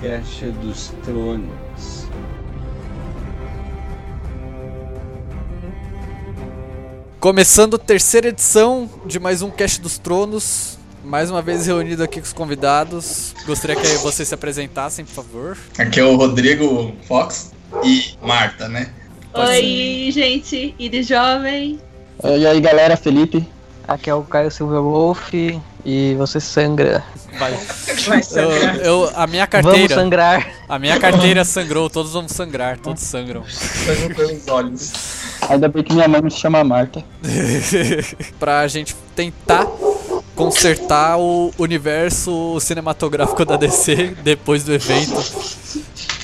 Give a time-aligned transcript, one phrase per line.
[0.00, 2.06] Caixa dos Tronos.
[7.20, 10.78] Começando a terceira edição de mais um Cast dos Tronos.
[11.04, 13.34] Mais uma vez reunido aqui com os convidados.
[13.46, 15.58] Gostaria que vocês se apresentassem, por favor.
[15.76, 17.52] Aqui é o Rodrigo Fox
[17.84, 18.88] e Marta, né?
[19.34, 21.78] Pode Oi, gente, Iris Jovem.
[22.24, 23.46] E aí galera, Felipe.
[23.86, 25.34] Aqui é o Caio Silva Wolf
[25.84, 27.04] e você sangra.
[27.38, 27.52] Vai.
[28.08, 28.76] Vai Eu, sangrar.
[28.76, 29.94] eu- a minha Vamos carteira.
[29.94, 30.48] sangrar.
[30.68, 33.42] A minha carteira sangrou, todos vamos sangrar, todos sangram.
[34.16, 34.92] Pelos olhos.
[35.48, 37.02] Ainda bem que minha mãe me chama Marta.
[38.38, 39.66] pra gente tentar
[40.36, 45.20] consertar o universo cinematográfico da DC depois do evento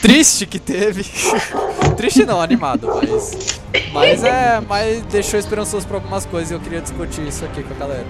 [0.01, 1.05] triste que teve.
[1.97, 3.61] triste não, animado, mas.
[3.93, 4.61] Mas é.
[4.69, 8.07] Mas deixou esperançoso pra algumas coisas e eu queria discutir isso aqui com a galera.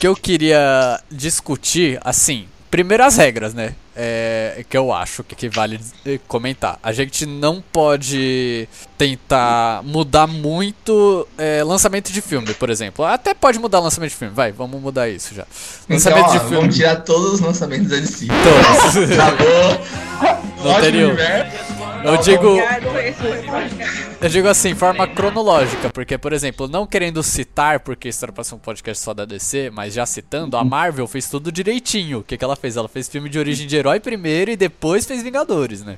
[0.00, 3.74] Que eu queria discutir, assim, primeiro as regras, né?
[3.94, 5.78] É, que eu acho que, que vale
[6.26, 6.78] comentar.
[6.82, 13.04] A gente não pode tentar mudar muito eh, lançamento de filme, por exemplo.
[13.04, 15.42] Até pode mudar lançamento de filme, vai, vamos mudar isso já.
[15.84, 16.56] Então, Lançamento ó, de filme.
[16.56, 18.26] vamos tirar todos os lançamentos da DC.
[18.28, 19.12] Todos.
[19.18, 20.40] Acabou.
[20.64, 21.06] Não Ótimo teria.
[21.08, 21.79] universo.
[22.02, 22.58] Eu digo,
[24.20, 28.42] eu digo assim, forma cronológica, porque, por exemplo, não querendo citar, porque isso era pra
[28.42, 32.20] ser um podcast só da DC, mas já citando, a Marvel fez tudo direitinho.
[32.20, 32.76] O que, que ela fez?
[32.76, 35.96] Ela fez filme de origem de herói primeiro e depois fez Vingadores, né?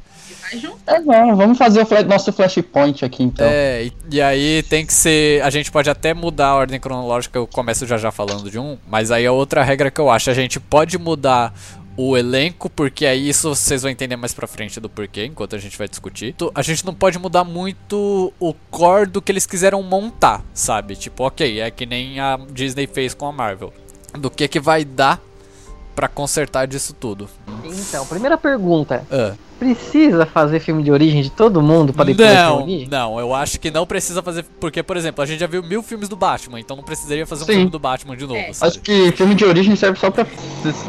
[0.86, 3.46] É bom, vamos fazer o nosso flashpoint aqui então.
[3.48, 5.42] É, e, e aí tem que ser.
[5.42, 8.76] A gente pode até mudar a ordem cronológica, eu começo já já falando de um,
[8.88, 11.54] mas aí a outra regra que eu acho, a gente pode mudar
[11.96, 15.58] o elenco, porque aí isso vocês vão entender mais pra frente do porquê, enquanto a
[15.58, 16.34] gente vai discutir.
[16.54, 20.96] A gente não pode mudar muito o core do que eles quiseram montar, sabe?
[20.96, 23.72] Tipo, ok, é que nem a Disney fez com a Marvel.
[24.18, 25.20] Do que que vai dar
[25.94, 27.28] pra consertar disso tudo.
[27.64, 29.06] Então, primeira pergunta.
[29.10, 29.34] Ah.
[29.62, 32.88] Precisa fazer filme de origem de todo mundo pra depois Não, reunir?
[32.90, 34.44] não, eu acho que não precisa fazer.
[34.58, 37.44] Porque, por exemplo, a gente já viu mil filmes do Batman, então não precisaria fazer
[37.44, 37.52] um Sim.
[37.52, 38.40] filme do Batman de novo.
[38.40, 38.52] É.
[38.52, 38.70] sabe?
[38.72, 40.26] Acho que filme de origem serve só pra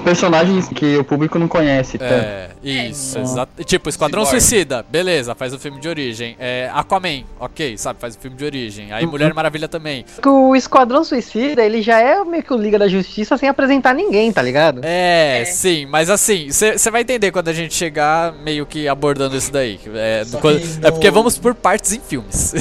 [0.03, 1.97] personagens que o público não conhece.
[2.00, 2.06] Tá?
[2.06, 3.22] É, isso, É.
[3.22, 3.63] exato.
[3.63, 4.41] Tipo, Esquadrão Cyborg.
[4.41, 6.35] Suicida, beleza, faz o filme de origem.
[6.39, 8.91] É, Aquaman, ok, sabe, faz o filme de origem.
[8.91, 9.12] Aí Uhum.
[9.12, 10.03] Mulher Maravilha também.
[10.25, 14.31] O Esquadrão Suicida, ele já é meio que o Liga da Justiça sem apresentar ninguém,
[14.31, 14.81] tá ligado?
[14.83, 15.45] É, É.
[15.45, 19.79] sim, mas assim, você vai entender quando a gente chegar meio que abordando isso daí.
[19.94, 22.53] É, quando- que é porque no- vamos por partes em filmes.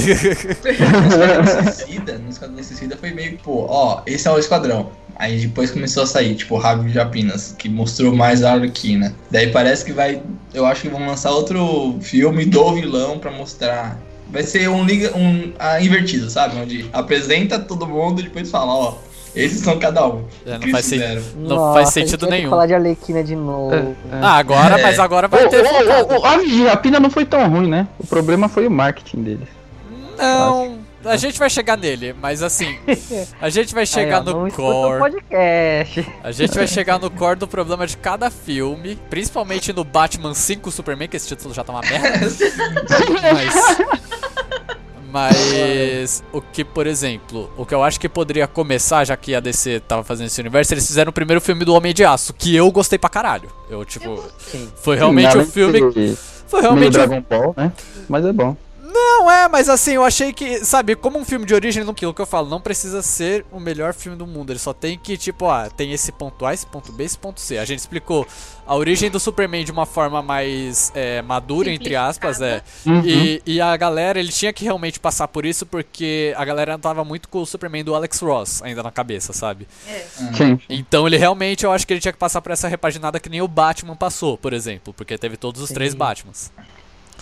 [1.75, 4.89] Suicida, no Esquadrão Suicida foi meio, pô, ó, esse é o Esquadrão.
[5.15, 9.13] Aí depois começou a sair, tipo, Rádio de Apinas, que mostrou mais a Arlequina.
[9.29, 10.21] Daí parece que vai,
[10.53, 13.99] eu acho que vão lançar outro filme do vilão pra mostrar.
[14.31, 16.57] Vai ser um liga, um ah, invertido, sabe?
[16.59, 18.95] Onde apresenta todo mundo e depois fala, ó,
[19.35, 20.25] esses são cada um.
[20.45, 21.21] É, não faz sen- fizeram.
[21.35, 22.49] não Nossa, faz sentido ter nenhum.
[22.49, 23.73] falar de Arlequina de novo.
[23.75, 23.93] É.
[24.21, 24.81] Ah, agora, É.
[24.83, 25.63] mas agora Ô, vai ter.
[25.65, 27.87] ô, ô, ô, a a Pina não foi tão ruim, né?
[27.99, 29.47] O problema foi o marketing deles.
[30.17, 32.77] Não, a gente vai chegar nele, mas assim,
[33.41, 34.99] a gente vai chegar Aí, ó, no core.
[34.99, 36.07] podcast.
[36.23, 40.71] A gente vai chegar no core do problema de cada filme, principalmente no Batman 5
[40.71, 42.19] Superman, que esse título já tá uma merda.
[43.33, 44.22] mas.
[45.13, 49.39] Mas o que, por exemplo, o que eu acho que poderia começar, já que a
[49.39, 52.55] DC tava fazendo esse universo, eles fizeram o primeiro filme do Homem de Aço, que
[52.55, 53.47] eu gostei pra caralho.
[53.69, 54.67] Eu, tipo, Sim.
[54.75, 56.17] foi realmente o de filme.
[56.47, 57.71] Foi realmente o Dragon Ball, né?
[58.09, 58.57] Mas é bom.
[58.93, 62.21] Não, é, mas assim, eu achei que, sabe, como um filme de origem, aquilo que
[62.21, 64.51] eu falo, não precisa ser o melhor filme do mundo.
[64.51, 67.41] Ele só tem que, tipo, ah, tem esse ponto A, esse ponto B, esse ponto
[67.41, 67.57] C.
[67.57, 68.27] A gente explicou
[68.67, 72.61] a origem do Superman de uma forma mais é, madura, entre aspas, é.
[72.85, 73.01] Uhum.
[73.03, 77.03] E, e a galera, ele tinha que realmente passar por isso, porque a galera tava
[77.03, 79.67] muito com o Superman do Alex Ross ainda na cabeça, sabe?
[79.87, 80.05] É.
[80.35, 80.59] Sim.
[80.69, 83.41] Então ele realmente, eu acho que ele tinha que passar por essa repaginada que nem
[83.41, 85.73] o Batman passou, por exemplo, porque teve todos os Sim.
[85.73, 86.51] três Batmans.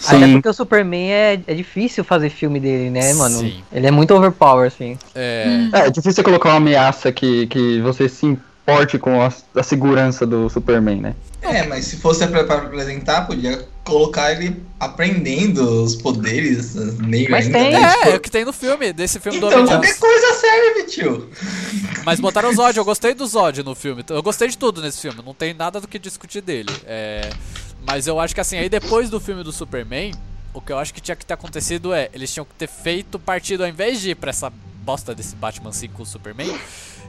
[0.06, 0.34] Até Sim.
[0.34, 3.40] porque o Superman é, é difícil fazer filme dele, né, mano?
[3.40, 3.64] Sim.
[3.72, 4.98] Ele é muito overpower, assim.
[5.14, 5.70] É.
[5.74, 9.64] É, é difícil você colocar uma ameaça que, que você se importe com a, a
[9.64, 11.16] segurança do Superman, né?
[11.42, 17.46] É, mas se fosse pra, pra apresentar, podia colocar ele aprendendo os poderes, meio Mas
[17.46, 17.96] ainda, tem, né?
[18.04, 20.34] É, é o que tem no filme, desse filme do então Homem de qualquer coisa
[20.36, 21.30] serve, tio.
[22.06, 24.04] Mas botaram o Zod, eu gostei do Zod no filme.
[24.10, 26.72] Eu gostei de tudo nesse filme, não tem nada do que discutir dele.
[26.86, 27.30] É,
[27.86, 30.14] mas eu acho que assim, aí depois do filme do Superman,
[30.54, 33.18] o que eu acho que tinha que ter acontecido é, eles tinham que ter feito
[33.18, 34.52] partido, ao invés de ir pra essa
[34.84, 36.60] bosta desse Batman 5 Superman,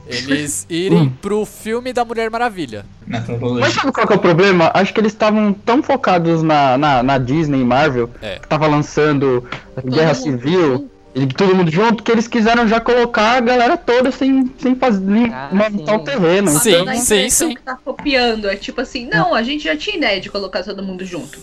[0.07, 2.85] eles irem pro filme da Mulher Maravilha.
[3.07, 4.69] Mas sabe qual que é o problema?
[4.73, 8.39] Acho que eles estavam tão focados na, na, na Disney e Marvel, É.
[8.39, 9.43] que tava lançando
[9.85, 14.11] Guerra mundo Civil, e todo mundo junto, que eles quiseram já colocar a galera toda
[14.11, 16.05] sem, sem fazer Ah, montar o sim.
[16.05, 16.49] terreno.
[16.49, 17.55] Sim, então- sim, sim.
[17.55, 18.49] que tá copiando.
[18.49, 21.37] É tipo assim, não, a gente já tinha ideia de colocar todo mundo junto.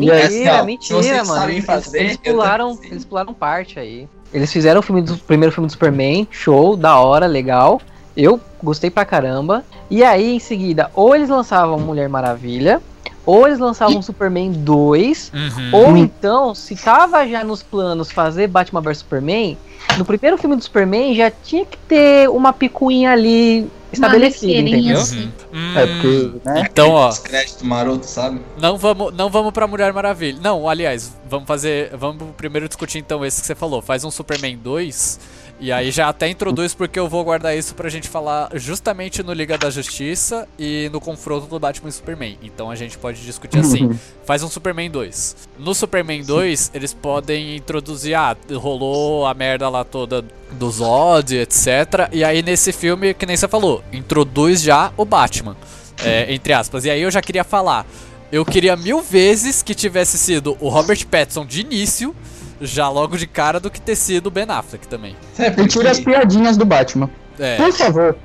[0.00, 1.62] E assim, ó, Mentira, mentira, mano.
[1.62, 4.08] fazer, eles pularam, eles pularam parte aí.
[4.32, 7.80] Eles fizeram o filme do o primeiro filme do Superman, show, da hora, legal.
[8.16, 9.64] Eu gostei pra caramba.
[9.90, 12.80] E aí, em seguida, ou eles lançavam Mulher Maravilha,
[13.26, 15.70] ou eles lançavam Superman 2, Uhum.
[15.72, 19.56] ou então, se tava já nos planos fazer Batman vs Superman,
[19.98, 24.76] no primeiro filme do Superman já tinha que ter uma picuinha ali estabelecida, referência.
[24.78, 25.00] entendeu?
[25.00, 25.32] assim.
[25.52, 26.66] Hum, É porque, né?
[26.70, 28.40] Então, ó, Os créditos maroto, sabe?
[28.60, 30.38] não vamos, não vamos pra Mulher Maravilha.
[30.42, 31.90] Não, aliás, vamos fazer.
[31.96, 33.80] Vamos primeiro discutir então esse que você falou.
[33.82, 35.20] Faz um Superman 2.
[35.60, 39.32] E aí já até introduz porque eu vou guardar isso pra gente falar justamente no
[39.32, 42.38] Liga da Justiça e no confronto do Batman e Superman.
[42.42, 43.90] Então a gente pode discutir assim.
[44.24, 45.36] Faz um Superman 2.
[45.58, 52.08] No Superman 2, eles podem introduzir, ah, rolou a merda lá toda do Zod, etc.
[52.10, 55.56] E aí nesse filme, que nem você falou, introduz já o Batman.
[56.02, 56.84] é, entre aspas.
[56.86, 57.86] E aí eu já queria falar.
[58.32, 62.14] Eu queria mil vezes que tivesse sido o Robert Pattinson de início,
[62.60, 65.16] já logo de cara, do que ter sido o Ben Affleck também.
[65.34, 67.10] Sabe E por tira as piadinhas do Batman.
[67.38, 68.16] É, Por favor.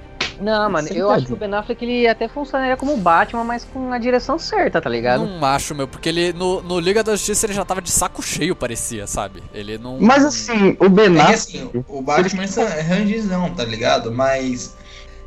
[0.41, 3.63] Não, mano, Sem eu acho que o Ben Affleck ele até funcionaria como Batman, mas
[3.63, 5.25] com a direção certa, tá ligado?
[5.25, 8.21] não acho, meu, porque ele no, no Liga da Justiça ele já tava de saco
[8.21, 9.41] cheio, parecia, sabe?
[9.53, 9.97] Ele não.
[9.99, 11.33] Mas assim, o Ben É que Affleck...
[11.33, 14.11] assim, o Batman é rangizão, tá ligado?
[14.11, 14.75] Mas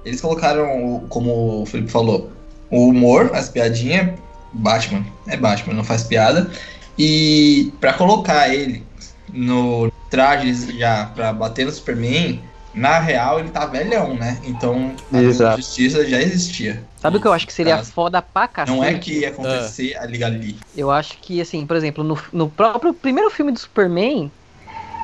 [0.05, 2.31] eles colocaram, como o Felipe falou,
[2.71, 4.11] o humor, as piadinhas,
[4.53, 5.05] Batman.
[5.27, 6.51] É Batman, não faz piada.
[6.99, 8.85] E pra colocar ele
[9.33, 12.43] no trajes já pra bater no Superman,
[12.75, 14.39] na real ele tá velhão, né?
[14.45, 15.57] Então a Exato.
[15.57, 16.83] Justiça já existia.
[17.01, 17.93] Sabe o que eu acho que seria Caso.
[17.93, 18.77] foda pra cacete?
[18.77, 20.57] Não é que ia acontecer a Liga ali.
[20.77, 24.31] Eu acho que, assim, por exemplo, no, no próprio primeiro filme do Superman,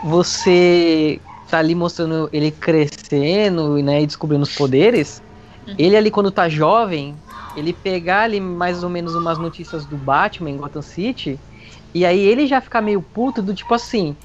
[0.04, 5.22] você tá ali mostrando ele crescendo né, e descobrindo os poderes.
[5.78, 7.14] Ele ali, quando tá jovem,
[7.56, 11.38] ele pegar ali mais ou menos umas notícias do Batman em Gotham City,
[11.94, 14.18] e aí ele já ficar meio puto do tipo assim.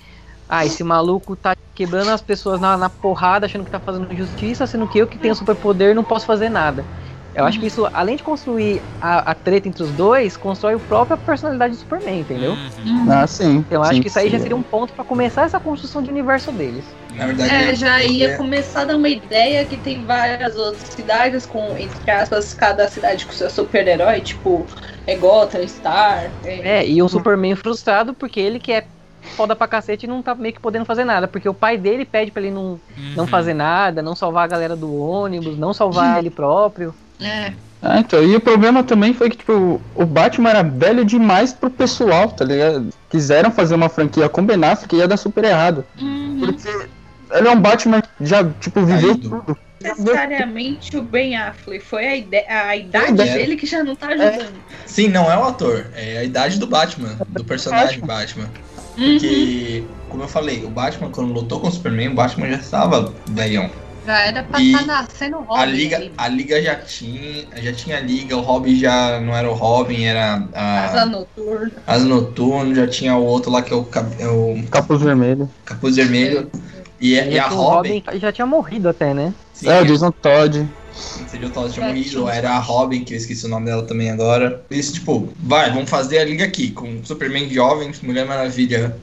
[0.48, 4.68] Ah, esse maluco tá quebrando as pessoas na, na porrada, achando que tá fazendo justiça,
[4.68, 6.88] sendo que eu que tenho superpoder não posso fazer nada.
[7.34, 10.80] Eu acho que isso, além de construir a, a treta entre os dois, constrói a
[10.80, 12.60] própria personalidade do Superman, entendeu?
[12.84, 13.10] Uhum.
[13.12, 13.66] Ah, sim.
[13.68, 14.42] Então eu acho sim, que isso aí já sim.
[14.42, 16.99] seria um ponto pra começar essa construção de universo deles.
[17.20, 20.88] Na verdade, É, já ia é- começar a dar uma ideia que tem várias outras
[20.90, 24.66] cidades com, entre aspas, cada cidade com seu super-herói, tipo,
[25.06, 26.32] é Gotham, Star.
[26.46, 28.86] É, É, e um Superman frustrado porque ele que é
[29.36, 31.28] foda pra cacete e não tá meio que podendo fazer nada.
[31.28, 32.80] Porque o pai dele pede pra ele não,
[33.18, 33.30] não Uhum.
[33.30, 36.96] fazer nada, não salvar a galera do ônibus, não salvar ele próprio.
[37.22, 37.52] é.
[37.82, 41.70] Ah, então, e o problema também foi que, tipo, o Batman era velho demais pro
[41.70, 42.90] pessoal, tá ligado?
[43.10, 45.86] Quiseram fazer uma franquia com Ben Affleck e ia dar super errado.
[46.02, 46.42] Uhum.
[46.42, 46.90] Porque
[47.32, 49.30] ele é um Batman que já, tipo, viveu Caído.
[49.30, 49.58] tudo.
[49.82, 51.84] Necessariamente o Ben Affleck.
[51.86, 53.34] Foi a, ide- a idade ideia.
[53.34, 54.54] dele que já não tá ajudando.
[54.86, 58.50] Sim, não é o ator, é a idade do Batman, do personagem Batman.
[58.98, 59.14] Uhum.
[59.14, 63.14] Porque, como eu falei, o Batman, quando lutou com o Superman, o Batman já estava
[63.30, 63.70] velhão.
[64.06, 65.62] Já era pra estar nascendo Robin.
[65.62, 66.12] A liga, ali.
[66.18, 70.04] a liga já tinha, já tinha a liga, o Robin já não era o Robin,
[70.04, 71.72] era Asa a noturna.
[71.86, 75.50] As Noturno, já tinha o outro lá que é o, cap- é o Capuz vermelho.
[75.64, 76.50] Capuz Vermelho.
[77.02, 79.34] E, a- e a Já que o Robin, já tinha morrido até, né?
[79.54, 80.68] sim, É, o Jason Todd.
[80.92, 83.86] seria o Todd tinha É, morrido, era a Robin, que eu esqueci o nome dela
[83.86, 84.66] também agora.
[84.70, 89.02] Eles, tipo, vai, vamos fazer a liga aqui, com Superman jovem, Mulher Maravilha.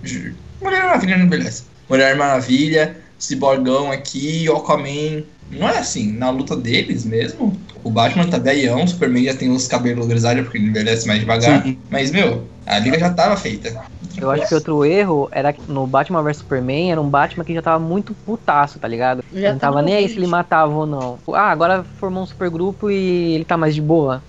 [0.63, 1.65] Mulher Maravilha não envelhece.
[1.89, 5.25] Mulher Maravilha, Ciborgão aqui, Aquaman.
[5.49, 9.49] Não é assim, na luta deles mesmo, o Batman tá velhão, o Superman já tem
[9.51, 11.63] os cabelos grisalhos porque ele envelhece mais devagar.
[11.63, 11.81] Sim.
[11.89, 13.81] Mas, meu, a liga já tava feita.
[14.21, 17.55] Eu acho que outro erro era que no Batman vs Superman era um Batman que
[17.55, 19.23] já tava muito putaço, tá ligado?
[19.33, 21.19] Já não tava nem aí se ele matava ou não.
[21.35, 24.23] Ah, agora formou um supergrupo e ele tá mais de boa.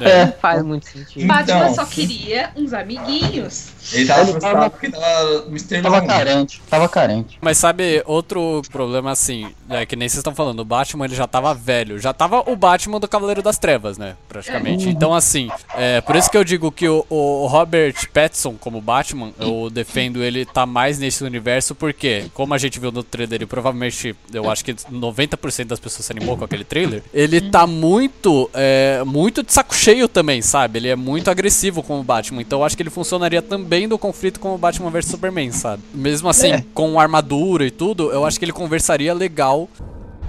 [0.00, 0.26] É.
[0.26, 1.26] Não faz muito sentido.
[1.26, 1.74] Batman Então.
[1.74, 3.68] só queria uns amiguinhos.
[3.92, 5.82] Ele tava frustrado tava- porque tava Mr.
[5.82, 6.62] Tava carente.
[6.70, 7.38] Tava carente.
[7.40, 11.26] Mas sabe, outro problema assim, é que nem vocês estão falando, o Batman ele já
[11.26, 14.88] tava velho, já tava o Batman do Cavaleiro das Trevas, né, praticamente.
[14.88, 19.32] Então assim, é por isso que eu digo que o, o Robert Pattinson como Batman,
[19.38, 23.46] eu defendo ele tá mais nesse universo porque, como a gente viu no trailer e
[23.46, 28.48] provavelmente, eu acho que 90% das pessoas se animou com aquele trailer, ele tá muito,
[28.54, 30.78] é, muito de saco saco cheio também, sabe?
[30.78, 32.40] Ele é muito agressivo como o Batman.
[32.40, 35.82] Então eu acho que ele funcionaria também no conflito com o Batman vs Superman, sabe?
[35.92, 36.64] Mesmo assim, É.
[36.72, 39.68] com armadura e tudo, eu acho que ele conversaria legal.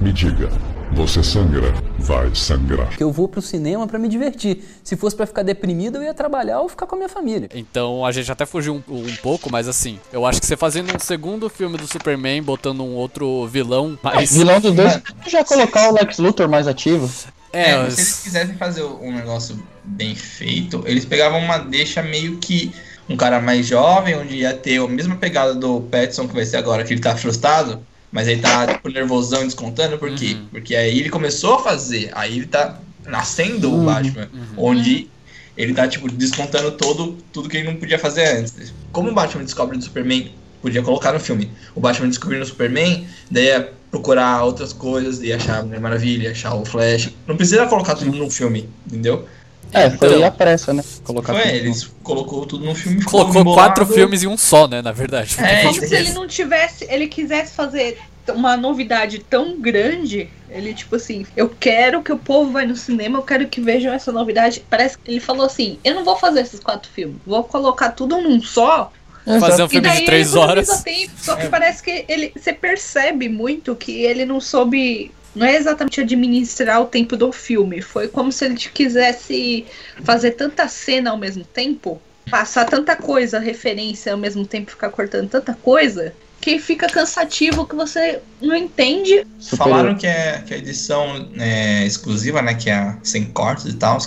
[0.01, 0.49] Me diga,
[0.91, 1.73] você sangra?
[1.97, 2.87] Vai sangrar.
[2.87, 4.61] Porque eu vou pro cinema pra me divertir.
[4.83, 7.49] Se fosse pra ficar deprimido, eu ia trabalhar ou ficar com a minha família.
[7.55, 10.93] Então a gente até fugiu um, um pouco, mas assim, eu acho que você fazendo
[10.93, 14.35] um segundo filme do Superman, botando um outro vilão mais.
[14.35, 17.09] Vilão dos dois, já colocar o Lex Luthor mais ativo.
[17.55, 22.01] É, É, mas se eles quisessem fazer um negócio bem feito, eles pegavam uma deixa
[22.01, 22.73] meio que
[23.07, 26.57] um cara mais jovem, onde ia ter a mesma pegada do Petson que vai ser
[26.57, 30.35] agora, que ele tá frustrado, mas ele tá tipo, nervosão e descontando, por quê?
[30.35, 30.47] Uhum.
[30.51, 33.85] Porque aí ele começou a fazer, aí ele tá nascendo o Uhum.
[33.85, 35.07] Batman, onde
[35.55, 38.73] ele tá, tipo, descontando todo, tudo que ele não podia fazer antes.
[38.91, 40.31] Como o Batman descobre do Superman,
[40.65, 41.51] podia colocar no filme.
[41.75, 46.31] O Batman descobrindo o Superman, daí ia procurar outras coisas, ia achar a Mulher Maravilha,
[46.31, 47.11] achar o Flash.
[47.27, 49.27] Não precisa colocar tudo num filme, entendeu?
[49.71, 50.25] É, foi Então.
[50.25, 50.83] a pressa, né?
[51.03, 51.53] Colocar Foi, tudo.
[51.53, 53.03] eles colocou tudo num filme.
[53.03, 53.53] colocou embolado.
[53.67, 54.81] quatro filmes em um só, né?
[54.81, 55.35] Na verdade.
[55.39, 60.29] É, Como se ele não tivesse, ele quisesse fazer uma novidade tão grande.
[60.49, 63.93] Ele, tipo assim, eu quero que o povo vai no cinema, eu quero que vejam
[63.93, 64.63] essa novidade.
[64.69, 68.19] Parece que ele falou assim: eu não vou fazer esses quatro filmes, vou colocar tudo
[68.21, 68.91] num só.
[69.25, 70.83] Fazer um E filme daí de três horas.
[70.83, 72.31] Tempo, só que parece que ele.
[72.35, 75.11] Você percebe muito que ele não soube.
[75.35, 77.81] Não é exatamente administrar o tempo do filme.
[77.81, 79.65] Foi como se ele quisesse
[80.03, 85.27] fazer tanta cena ao mesmo tempo, passar tanta coisa, referência ao mesmo tempo, ficar cortando
[85.27, 89.27] tanta coisa, que fica cansativo, que você não entende.
[89.57, 92.53] Falaram que, é, que a edição é, exclusiva, né?
[92.53, 93.97] Que é a sem cortes e tal,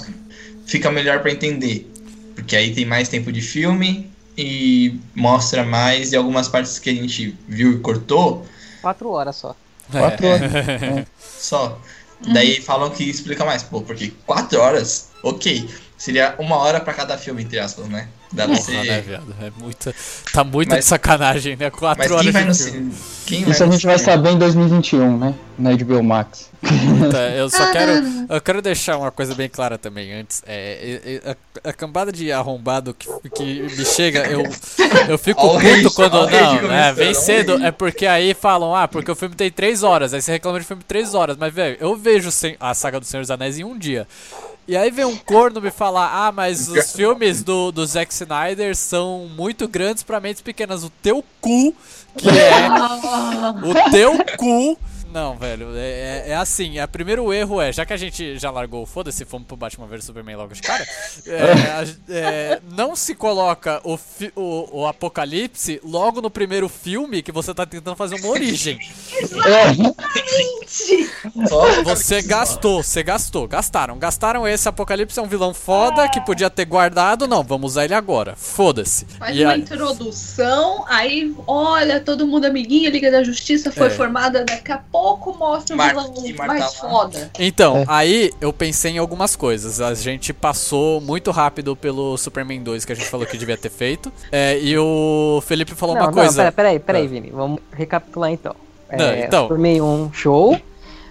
[0.65, 1.91] fica melhor pra entender.
[2.35, 4.09] Porque aí tem mais tempo de filme
[4.39, 6.13] e mostra mais.
[6.13, 8.47] E algumas partes que a gente viu e cortou,
[8.81, 9.57] Quatro horas só.
[9.91, 10.53] Quatro horas.
[11.19, 11.79] só.
[12.33, 13.63] Daí falam que explica mais.
[13.63, 15.69] Pô, porque quatro horas, ok.
[15.97, 18.09] Seria uma hora pra cada filme, entre aspas, né?
[18.33, 19.35] Dá pra Porra, né, viado?
[19.41, 19.95] É muita,
[20.33, 21.71] tá muito Mas- de sacanagem, né?
[21.71, 22.95] Quatro Mas horas vai de no filme.
[23.51, 25.35] Isso a gente vai saber em 2021, né?
[25.59, 26.49] Na HBO Max.
[26.61, 27.93] Puta, eu só quero.
[28.29, 30.43] Eu quero deixar uma coisa bem clara também antes.
[30.47, 34.43] É, é, é, a, a cambada de arrombado que, que me chega, eu,
[35.09, 36.27] eu fico o puto quando.
[36.31, 37.63] Não, é, vem cedo.
[37.65, 40.13] É porque aí falam, ah, porque o filme tem três horas.
[40.15, 41.37] Aí você reclama de filme três horas.
[41.37, 42.31] Mas, velho, eu vejo
[42.61, 44.07] a saga do Senhor dos Anéis em um dia.
[44.69, 48.77] E aí vem um corno me falar, ah, mas os filmes do, do Zack Snyder
[48.77, 50.85] são muito grandes pra mentes pequenas.
[50.85, 51.75] O teu cu,
[52.15, 52.69] que é
[53.65, 54.79] o teu cu.
[55.19, 56.79] Não, velho, é, é- é assim.
[56.79, 60.05] É, primeiro erro é, já que a gente já largou, foda-se, fomos pro Batman vs
[60.05, 60.87] Superman logo de cara.
[61.27, 61.43] é,
[61.83, 67.33] a- é, não se coloca o, fi- o, o apocalipse logo no primeiro filme que
[67.33, 68.79] você tá tentando fazer uma origem.
[71.49, 73.99] Só- Você gastou, você gastou, gastaram.
[73.99, 77.27] Gastaram esse apocalipse, é um vilão foda que podia ter guardado.
[77.27, 78.35] Não, vamos usar ele agora.
[78.37, 79.05] Foda-se.
[79.19, 83.91] Faz E uma aí- introdução, aí olha, todo mundo amiguinho, Liga da Justiça foi É.
[83.91, 87.31] formada, daqui a pouco mostra o Mar- vilão e mais foda.
[87.39, 87.85] Então, É.
[87.89, 89.81] aí eu pensei em algumas coisas.
[89.81, 93.71] A gente passou muito rápido pelo Superman 2 que a gente falou que devia ter
[93.71, 94.13] feito.
[94.31, 96.37] É, e o Felipe falou não, uma não, coisa.
[96.43, 97.09] pera, peraí, peraí, Ah.
[97.09, 97.31] Vini.
[97.31, 98.55] Vamos recapitular então.
[98.91, 99.43] Não, É, então.
[99.49, 100.59] Superman 1, show.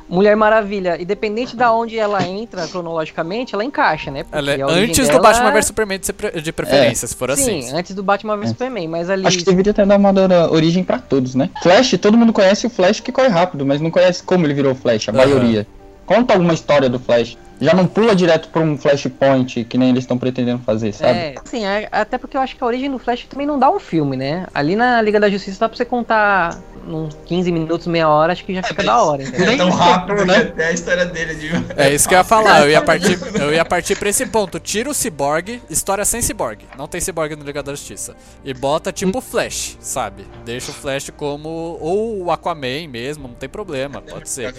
[0.09, 4.23] Mulher Maravilha, independente da onde ela entra cronologicamente, ela encaixa, né?
[4.23, 5.99] Porque Ela é antes do dela- Batman vs Superman
[6.41, 7.61] de, preferência, se for assim.
[7.63, 8.47] Sim, antes do Batman vs É.
[8.53, 9.27] Superman, mas ali.
[9.27, 10.13] Acho que deveria ter dado uma
[10.51, 11.49] origem pra todos, né?
[11.61, 14.73] Flash, todo mundo conhece o Flash que corre rápido, mas não conhece como ele virou
[14.73, 15.17] Flash, a Aham.
[15.17, 15.67] maioria.
[16.05, 17.37] Conta alguma história do Flash.
[17.59, 21.11] Já não pula direto pra um Flashpoint, que nem eles estão pretendendo fazer, sabe?
[21.19, 23.69] É, sim, é- até porque eu acho que a origem do Flash também não dá
[23.69, 24.45] um filme, né?
[24.53, 26.57] Ali na Liga da Justiça dá pra você contar
[26.87, 29.23] uns 15 minutos, meia hora, acho que já fica mas- da hora.
[29.23, 29.51] entendeu?
[29.51, 30.37] É tão rápido que né?
[30.37, 31.49] até a história dele de.
[31.75, 34.59] É isso que eu ia falar, eu ia partir, eu ia partir pra esse ponto.
[34.59, 36.63] Tira o Cyborg, história sem Cyborg.
[36.77, 38.15] Não tem Cyborg no Liga da Justiça.
[38.43, 40.25] E bota tipo Flash, sabe?
[40.45, 41.77] Deixa o Flash como.
[41.81, 44.53] Ou o Aquaman mesmo, não tem problema, pode ser.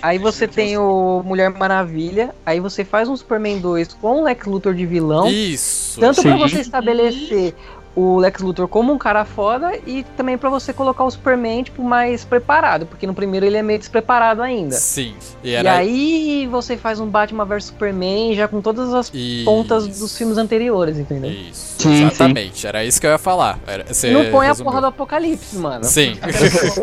[0.00, 4.46] Aí você tem o Mulher Maravilha, aí você faz um Superman 2 com o Lex
[4.46, 5.98] Luthor de vilão, Isso.
[6.00, 6.38] tanto pra Sim.
[6.38, 7.54] você estabelecer
[7.94, 11.82] o Lex Luthor como um cara foda e também pra você colocar o Superman tipo
[11.84, 14.74] mais preparado, porque no primeiro ele é meio despreparado ainda.
[14.76, 15.14] Sim.
[15.44, 15.74] E E era.
[15.76, 19.44] aí você faz um Batman vs Superman já com todas as Isso.
[19.44, 21.30] pontas dos filmes anteriores, entendeu?
[21.30, 22.66] Isso, Sim, exatamente.
[22.66, 23.58] Era isso que eu ia falar.
[23.66, 24.70] Era, você Não põe a resumiu.
[24.70, 25.84] porra do Apocalipse, mano.
[25.84, 26.16] Sim.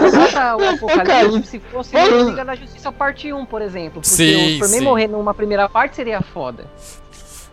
[0.00, 1.90] Bota o Apocalipse se fosse
[2.24, 3.94] Liga da Justiça parte 1, por exemplo.
[4.00, 4.84] Porque Sim, o Superman sim.
[4.84, 6.64] morrer numa primeira parte seria foda.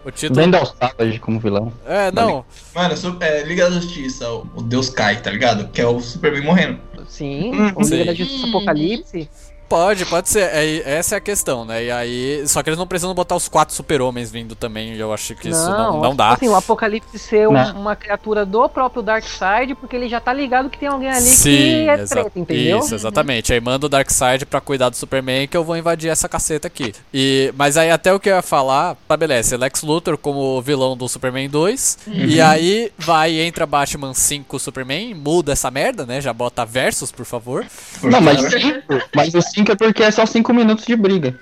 [0.05, 0.39] O título.
[0.39, 1.73] Vendal Savage como vilão.
[1.85, 2.45] É, não.
[2.73, 5.67] Mano, é, Liga da Justiça, o, o Deus cai, tá ligado?
[5.69, 6.79] Que é o Superman morrendo.
[7.07, 8.05] Sim, Hum, o Liga sim.
[8.05, 9.29] da Justiça Apocalipse
[9.67, 10.49] Pode, pode ser.
[10.53, 11.83] É, essa é a questão, né?
[11.85, 12.43] E aí.
[12.47, 14.93] Só que eles não precisam botar os quatro super-homens vindo também.
[14.93, 16.33] e Eu acho que isso não, não dá.
[16.33, 17.81] Assim, o Apocalipse ser um- Não.
[17.81, 21.49] uma criatura do próprio Darkseid, porque ele já tá ligado que tem alguém ali Sim,
[21.57, 22.79] que é exa- treta, entendeu?
[22.79, 23.51] Isso, exatamente.
[23.53, 26.93] Aí manda o Darkseid pra cuidar do Superman que eu vou invadir essa caceta aqui.
[27.13, 31.07] E, mas aí até o que eu ia falar, estabelece Lex Luthor como vilão do
[31.09, 31.97] Superman 2.
[32.07, 36.21] E aí vai, entra Batman 5 Superman, muda essa merda, né?
[36.21, 37.65] Já bota versus, por favor.
[38.03, 38.83] Não, mas 5,
[39.15, 41.33] mas 5 é porque é só 5 minutos de briga.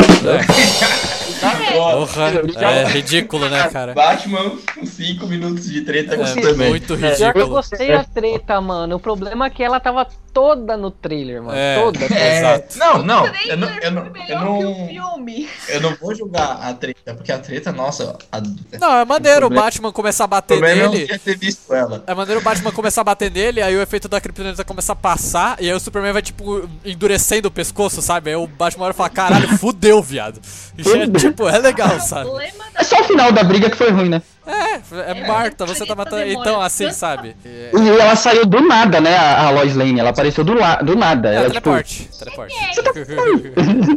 [1.73, 3.93] Porra, é ridículo, né, cara?
[3.93, 6.69] Batman com 5 minutos de treta com o É Superman.
[6.69, 7.47] muito Pior que eu ridículo.
[7.49, 8.95] gostei da treta, mano.
[8.95, 11.57] O problema é que ela tava toda no trailer, mano.
[11.57, 11.79] É.
[11.81, 12.05] Toda.
[12.05, 12.77] É, Exato.
[12.79, 14.39] Não, não, O eu não, eu não, eu melhor que o
[14.71, 15.49] não, filme.
[15.69, 18.41] eu não vou julgar a treta, porque a treta, nossa, a,
[18.79, 21.05] Não, é maneiro o problema- Batman começar a o bater é eu não nele.
[21.05, 22.03] tinha ter visto ela.
[22.07, 24.95] É maneiro o Batman começar a bater nele, aí o efeito da kryptonita começa a
[24.95, 28.31] passar, e aí o Superman vai, tipo, endurecendo o pescoço, sabe?
[28.31, 30.41] Aí o Batman olha e fala, caralho, fudeu, viado.
[30.77, 32.29] E é, tipo, é legal, O sabe?
[32.75, 34.21] É só o final da briga que foi ruim, né?
[34.45, 36.23] É, é Marta, você tá matando.
[36.25, 37.35] Então, assim, sabe?
[37.45, 39.99] É, E ela saiu do nada, né, a, Lois Lane.
[39.99, 41.31] Ela apareceu do, la, do nada.
[41.31, 42.09] é ela, tipo, teleporte.
[42.17, 42.55] Teleporte.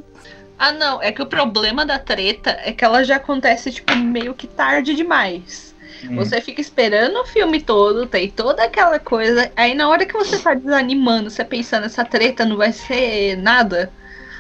[0.59, 1.03] Ah, não.
[1.03, 4.95] É que o problema da treta é que ela já acontece, tipo, meio que tarde
[4.95, 5.75] demais.
[6.05, 6.17] Hum.
[6.17, 9.51] Você fica esperando o filme todo, tem toda aquela coisa.
[9.57, 13.91] Aí na hora que você tá desanimando, você pensando, essa treta não vai ser nada.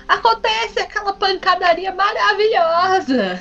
[0.08, 3.40] Acontece aquela pancadaria maravilhosa.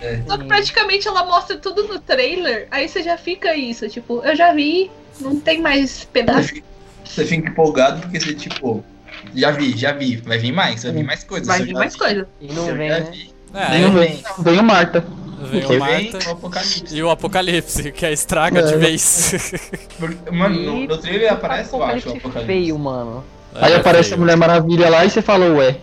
[0.00, 0.20] É.
[0.26, 2.68] Só que praticamente ela mostra tudo no trailer.
[2.70, 6.54] Aí você já fica isso, tipo, eu já vi, não tem mais pedaço.
[7.04, 8.84] você fica empolgado porque você, tipo,
[9.34, 11.48] já vi, já vi, vai vir mais, vai vir mais coisas.
[11.48, 12.28] Vai vir mais vi, coisa.
[12.40, 13.12] E não vem, né?
[13.54, 14.08] É, Não vem.
[14.12, 15.00] veio, veio Marta.
[15.40, 16.94] Porque o vem Marta o Apocalipse.
[16.96, 18.76] e o Apocalipse, que é estraga de É.
[18.76, 19.32] vez.
[19.98, 23.24] Porque, Mano, no, no trailer aparece, eu acho, o Apocalipse feio, mano.
[23.54, 24.16] Aí É, aparece feio.
[24.16, 25.76] a Mulher Maravilha lá e você falou, ué.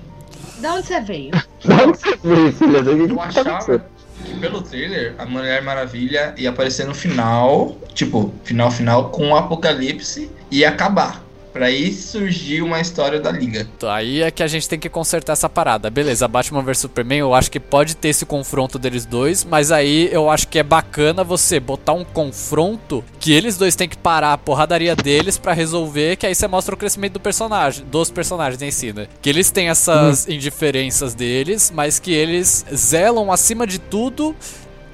[0.59, 1.31] Da onde você veio?
[1.65, 2.77] Da onde você veio, filha?
[2.77, 3.85] Eu que tá achava
[4.23, 9.35] que pelo trailer a Mulher Maravilha ia aparecer no final, tipo, final final com o
[9.35, 11.24] Apocalipse e ia acabar.
[11.55, 13.65] Pra aí surgir uma história da Liga.
[13.87, 15.89] Aí é que a gente tem que consertar essa parada.
[15.89, 20.09] Beleza, Batman vs Superman, eu acho que pode ter esse confronto deles dois, mas aí
[20.11, 24.33] eu acho que é bacana você botar um confronto que eles dois têm que parar
[24.33, 28.61] a porradaria deles pra resolver, que aí você mostra o crescimento do personagem, dos personagens
[28.61, 29.07] em si, né?
[29.21, 34.35] Que eles têm essas indiferenças deles, mas que eles zelam acima de tudo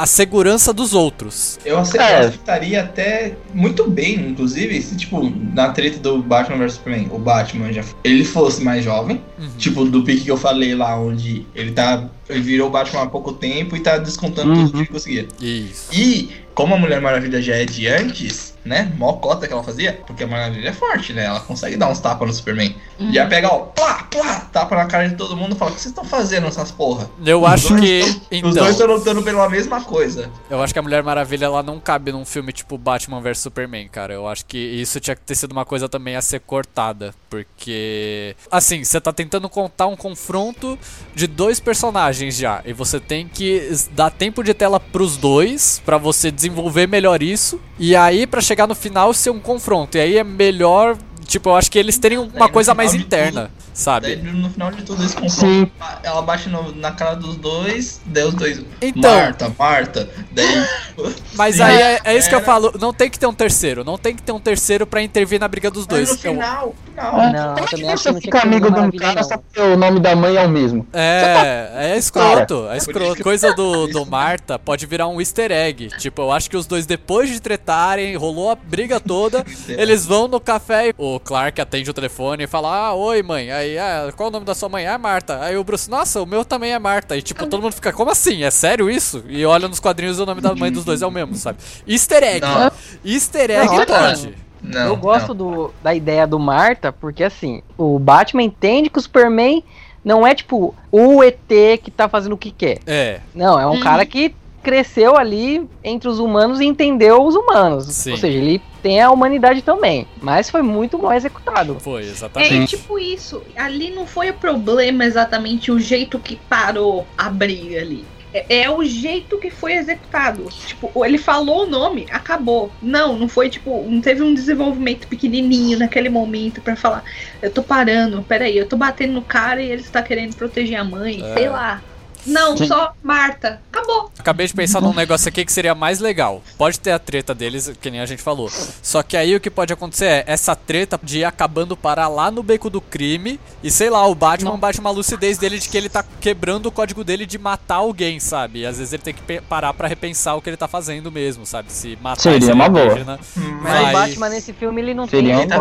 [0.01, 1.59] a segurança dos outros.
[1.63, 2.17] Eu ace- É.
[2.21, 7.71] aceitaria até muito bem, inclusive, se, tipo, na treta do Batman vs Superman, o Batman
[7.71, 9.47] já ele fosse mais jovem, Uhum.
[9.59, 12.09] tipo, do pique que eu falei lá, onde ele tá.
[12.27, 14.55] Ele virou Batman há pouco tempo e tá descontando Uhum.
[14.65, 15.27] tudo que ele conseguia.
[15.39, 15.89] Isso.
[15.93, 18.91] E como a Mulher Maravilha já é de antes, né?
[18.97, 21.25] Mó cota que ela fazia, porque a Maravilha é forte, né?
[21.25, 22.75] Ela consegue dar uns tapas no Superman.
[23.11, 25.81] Já pega, ó, plá, plá, tapa na cara de todo mundo e fala: O que
[25.81, 27.09] vocês estão fazendo essas porra?
[27.25, 28.01] Eu Os acho que.
[28.01, 28.51] tão- Os Então.
[28.51, 30.29] dois estão lutando pela mesma coisa.
[30.49, 33.87] Eu acho que a Mulher Maravilha ela não cabe num filme tipo Batman vs Superman,
[33.87, 34.13] cara.
[34.13, 37.13] Eu acho que isso tinha que ter sido uma coisa também a ser cortada.
[37.29, 38.35] Porque.
[38.51, 40.77] Assim, você tá tentando contar um confronto
[41.15, 42.61] de dois personagens já.
[42.65, 45.81] E você tem que dar tempo de tela pros dois.
[45.85, 47.59] pra você desenvolver melhor isso.
[47.79, 49.97] E aí, pra chegar no final, ser um confronto.
[49.97, 50.97] E aí é melhor.
[51.31, 54.15] Tipo, eu acho que eles terem uma no coisa mais interna, Daí sabe?
[54.17, 55.71] no final de tudo esse confronto, Sim.
[56.03, 58.61] ela bate no- na cara dos dois, daí os dois.
[58.81, 59.09] Então.
[59.09, 60.09] Marta, Marta.
[60.29, 60.65] Daí.
[61.35, 61.61] Mas Sim.
[61.63, 62.73] aí é, é isso que eu falo.
[62.81, 63.85] Não tem que ter um terceiro.
[63.85, 66.09] Não tem que ter um terceiro pra intervir na briga dos Mas dois.
[66.09, 67.15] no Eu- final, final.
[67.31, 69.77] Não, eu também acho que Você não fica amigo de um cara só porque o
[69.77, 70.85] nome da mãe é o mesmo.
[70.91, 73.23] É, é escroto, é escroto.
[73.23, 75.87] Coisa do, do Marta pode virar um easter egg.
[75.97, 80.27] Tipo, eu acho que os dois, depois de tretarem, rolou a briga toda, eles vão
[80.27, 83.51] no café e o Clark atende o telefone e fala: Ah, oi, mãe.
[83.51, 84.87] Aí, ah, qual o nome da sua mãe?
[84.87, 85.39] Ah, Marta.
[85.41, 87.15] Aí o Bruce, nossa, o meu também é Marta.
[87.17, 88.43] E tipo, todo mundo fica, como assim?
[88.43, 89.23] É sério isso?
[89.27, 91.59] E olha nos quadrinhos o nome da mãe dos dois é o mesmo, sabe?
[91.87, 92.41] Easter egg.
[92.41, 92.71] Não.
[93.05, 94.35] Easter egg Não, pode.
[94.63, 99.01] Não, eu gosto do, da ideia do Marta, porque assim, o Batman entende que o
[99.01, 99.63] Superman
[100.05, 101.39] não é tipo o ET
[101.83, 102.79] que tá fazendo o que quer.
[102.85, 103.79] É, Não, é um Uhum.
[103.79, 107.85] cara que cresceu ali entre os humanos e entendeu os humanos.
[107.87, 108.11] Sim.
[108.11, 110.07] Ou seja, ele tem a humanidade também.
[110.21, 111.77] Mas foi muito mal executado.
[111.79, 112.77] foi, É exatamente.
[112.77, 113.41] tipo isso.
[113.55, 118.05] Ali não foi o problema exatamente o jeito que parou a briga ali.
[118.33, 120.47] É, é o jeito que foi executado.
[120.65, 122.71] Tipo, ele falou o nome, acabou.
[122.81, 127.03] Não, não foi tipo, não teve um desenvolvimento pequenininho naquele momento pra falar,
[127.41, 130.83] eu tô parando, peraí, eu tô batendo no cara e ele está querendo proteger a
[130.85, 131.33] mãe, É.
[131.33, 131.81] sei lá.
[132.25, 132.67] Não, Sim.
[132.67, 133.61] só Marta.
[133.71, 134.11] Acabou.
[134.17, 136.41] Acabei de pensar num negócio aqui que seria mais legal.
[136.57, 138.49] Pode ter a treta deles, que nem a gente falou.
[138.81, 142.29] Só que aí o que pode acontecer é essa treta de ir acabando parar lá
[142.29, 143.39] no beco do crime.
[143.63, 146.71] E sei lá, o Batman bate uma lucidez dele de que ele tá quebrando o
[146.71, 148.59] código dele de matar alguém, sabe?
[148.59, 151.45] E às vezes ele tem que parar pra repensar o que ele tá fazendo mesmo,
[151.45, 151.71] sabe?
[151.71, 152.81] Se matar Seria uma boa.
[152.83, 153.19] alienígena,
[153.61, 155.57] Mas vai- o Batman nesse filme ele não Seria tem Ele tá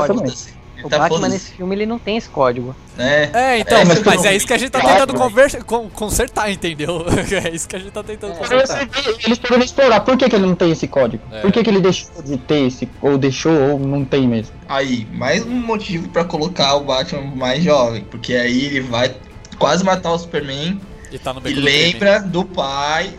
[0.80, 1.32] Ele O tá Batman foda-se.
[1.34, 2.74] nesse filme ele não tem esse código.
[2.98, 3.30] É.
[3.32, 5.18] É, então, É, mas, mas é isso que a gente tá Claro, tentando né?
[5.24, 7.04] conversa, con- consertar, entendeu?
[7.44, 8.36] É isso que a gente tá tentando É.
[8.36, 8.88] consertar.
[9.24, 11.22] Eles poderiam explorar por que, que ele não tem esse código.
[11.32, 11.40] É.
[11.42, 14.54] Por que, que ele deixou de ter esse, ou deixou, ou não tem mesmo.
[14.68, 18.04] Aí, mais um motivo pra colocar o Batman mais jovem.
[18.10, 19.14] Porque aí ele vai
[19.58, 20.80] quase matar o Superman
[21.12, 23.12] E tá no e do lembra do pai.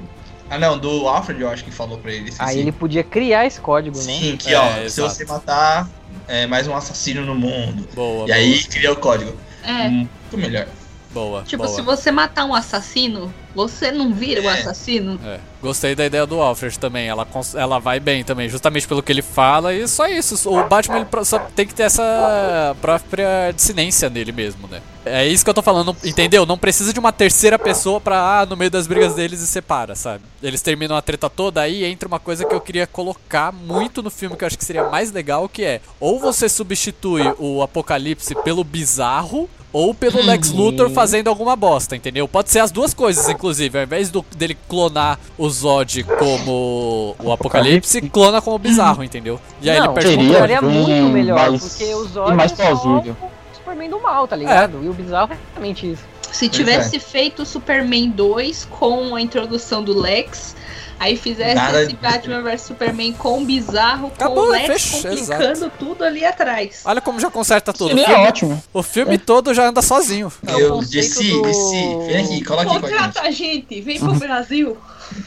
[0.50, 2.34] Ah não, do Alfred eu acho que falou pra ele.
[2.38, 4.04] Aí ele podia criar esse código, né?
[4.04, 5.10] Sim, que É, ó, se exato.
[5.16, 5.88] você matar
[6.28, 7.88] é, mais um assassino no mundo.
[7.94, 9.36] Boa, E aí cria o código.
[9.64, 9.90] É.
[9.90, 10.68] Muito melhor.
[11.14, 11.44] Boa.
[11.44, 11.76] Tipo, boa.
[11.76, 14.54] se você matar um assassino, você não vira o É.
[14.60, 15.20] assassino.
[15.26, 17.08] É, gostei da ideia do Alfred também.
[17.08, 19.74] Ela, ela vai bem também, justamente pelo que ele fala.
[19.74, 20.50] E só isso.
[20.50, 24.82] O Batman ele só tem que ter essa própria dissidência nele mesmo, né?
[25.04, 26.46] É isso que eu tô falando, entendeu?
[26.46, 29.96] Não precisa de uma terceira pessoa pra, ah, no meio das brigas deles e separa,
[29.96, 30.24] sabe?
[30.44, 34.12] Eles terminam a treta toda, aí entra uma coisa que eu queria colocar muito no
[34.12, 38.36] filme que eu acho que seria mais legal, que é ou você substitui o Apocalipse
[38.44, 42.28] pelo bizarro, ou pelo Lex Luthor fazendo alguma bosta, entendeu?
[42.28, 43.78] Pode ser as duas coisas, inclusive.
[43.78, 49.40] Ao invés do, dele clonar o Zod como o Apocalipse, clona como o Bizarro, entendeu?
[49.62, 52.52] E aí não, ele perde o seria bem muito melhor, mais- porque o Zod mais
[52.52, 53.16] é plausível.
[53.22, 54.84] o Superman do mal, tá ligado?
[54.84, 56.04] E o bizarro é exatamente isso.
[56.32, 60.56] Se tivesse feito o Superman 2 com a introdução do Lex,
[61.02, 62.02] aí fizesse Nada esse disso.
[62.02, 66.84] Batman vs Superman com o bizarro, com Acabou, o Lex complicando tudo ali atrás.
[66.86, 67.96] Olha como já conserta tudo.
[67.96, 68.64] O filme, ótimo.
[68.72, 70.32] o filme todo já anda sozinho.
[70.46, 72.92] É Eu conceito disse, do- disse, vem aqui, cola aqui com a gente.
[72.98, 74.78] Contrata a gente, vem pro Brasil.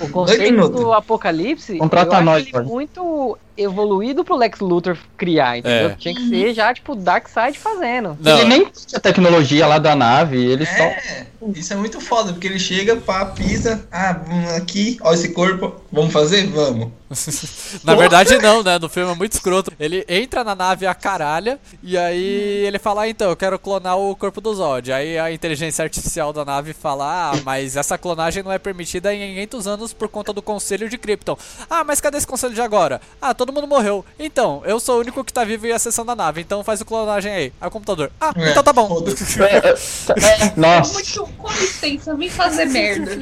[0.00, 5.58] O conceito do Apocalipse, Contrata eu acho nós, ele muito evoluído pro Lex Luthor criar,
[5.58, 5.90] entendeu?
[5.90, 5.94] É.
[5.94, 8.16] Tinha que ser já, tipo, Darkseid fazendo.
[8.20, 10.82] Não, Ele nem tinha tecnologia lá da nave, ele só.
[10.82, 15.30] É, isso é muito foda, porque ele chega, pá, pisa, ah, vamos aqui, ó esse
[15.30, 16.46] corpo, vamos fazer?
[16.46, 16.90] Vamos.
[17.84, 18.78] Na verdade, não, né?
[18.78, 19.72] No filme é muito escroto.
[19.78, 23.96] Ele entra na nave a caralha e aí ele fala: ah, então, eu quero clonar
[23.98, 24.92] o corpo do Zod.
[24.92, 29.34] Aí a inteligência artificial da nave fala: ah, mas essa clonagem não é permitida em
[29.34, 31.36] 500 anos por conta do conselho de Krypton.
[31.68, 33.00] Ah, mas cadê esse conselho de agora?
[33.20, 34.04] Ah, todo mundo morreu.
[34.18, 36.80] Então, eu sou o único que tá vivo e a sessão da nave, então faz
[36.80, 37.52] o clonagem aí.
[37.61, 38.88] Aí o computador: ah, É, então tá bom.
[38.88, 39.42] foda-se.
[39.42, 43.18] É, nossa, Muito, com licença, vem fazer merda.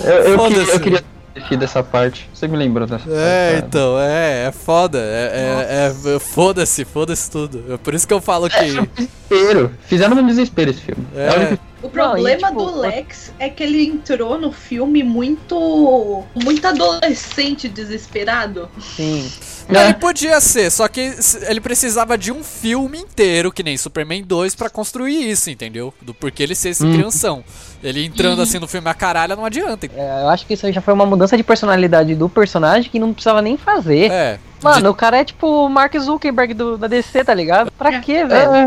[0.00, 1.04] eu, eu, queria, eu queria
[1.48, 2.28] ter dessa parte.
[2.32, 3.66] Você me lembrou dessa É, parte.
[3.66, 4.98] então, é, é foda.
[4.98, 7.64] É, é, é- foda-se, foda-se tudo.
[7.72, 8.56] É por isso que eu falo que.
[8.56, 9.72] Desespero.
[9.86, 11.06] Fizeram no desespero esse filme.
[11.16, 11.26] É.
[11.26, 11.52] É.
[11.54, 16.22] a O problema tipo, do Lex é que ele entrou no filme muito.
[16.34, 18.68] muito adolescente desesperado.
[18.96, 19.28] Sim.
[19.68, 19.80] Não.
[19.82, 21.14] Ele podia ser, só que
[21.48, 25.92] ele precisava de um filme inteiro, que nem Superman 2, pra construir isso, entendeu?
[26.02, 26.92] Do porquê ele ser esse Hum.
[26.92, 27.44] crianção.
[27.82, 29.86] Ele entrando assim no filme a caralho não adianta.
[29.94, 32.98] É, eu acho que isso aí já foi uma mudança de personalidade do personagem que
[32.98, 34.10] não precisava nem fazer.
[34.10, 34.38] É.
[34.62, 37.70] Mano, o cara é tipo o Mark Zuckerberg do, da DC, tá ligado?
[37.72, 38.00] Pra É.
[38.00, 38.52] quê, velho?
[38.54, 38.62] É,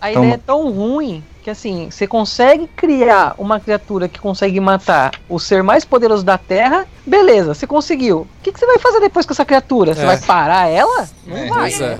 [0.00, 0.24] A Toma.
[0.24, 5.38] ideia é tão ruim que assim, você consegue criar uma criatura que consegue matar o
[5.38, 8.18] ser mais poderoso da Terra, beleza, você conseguiu.
[8.20, 9.94] O que, que você vai fazer depois com essa criatura?
[9.94, 10.04] Você É.
[10.06, 11.08] vai parar ela?
[11.26, 11.72] Não É, vai.
[11.72, 11.98] É.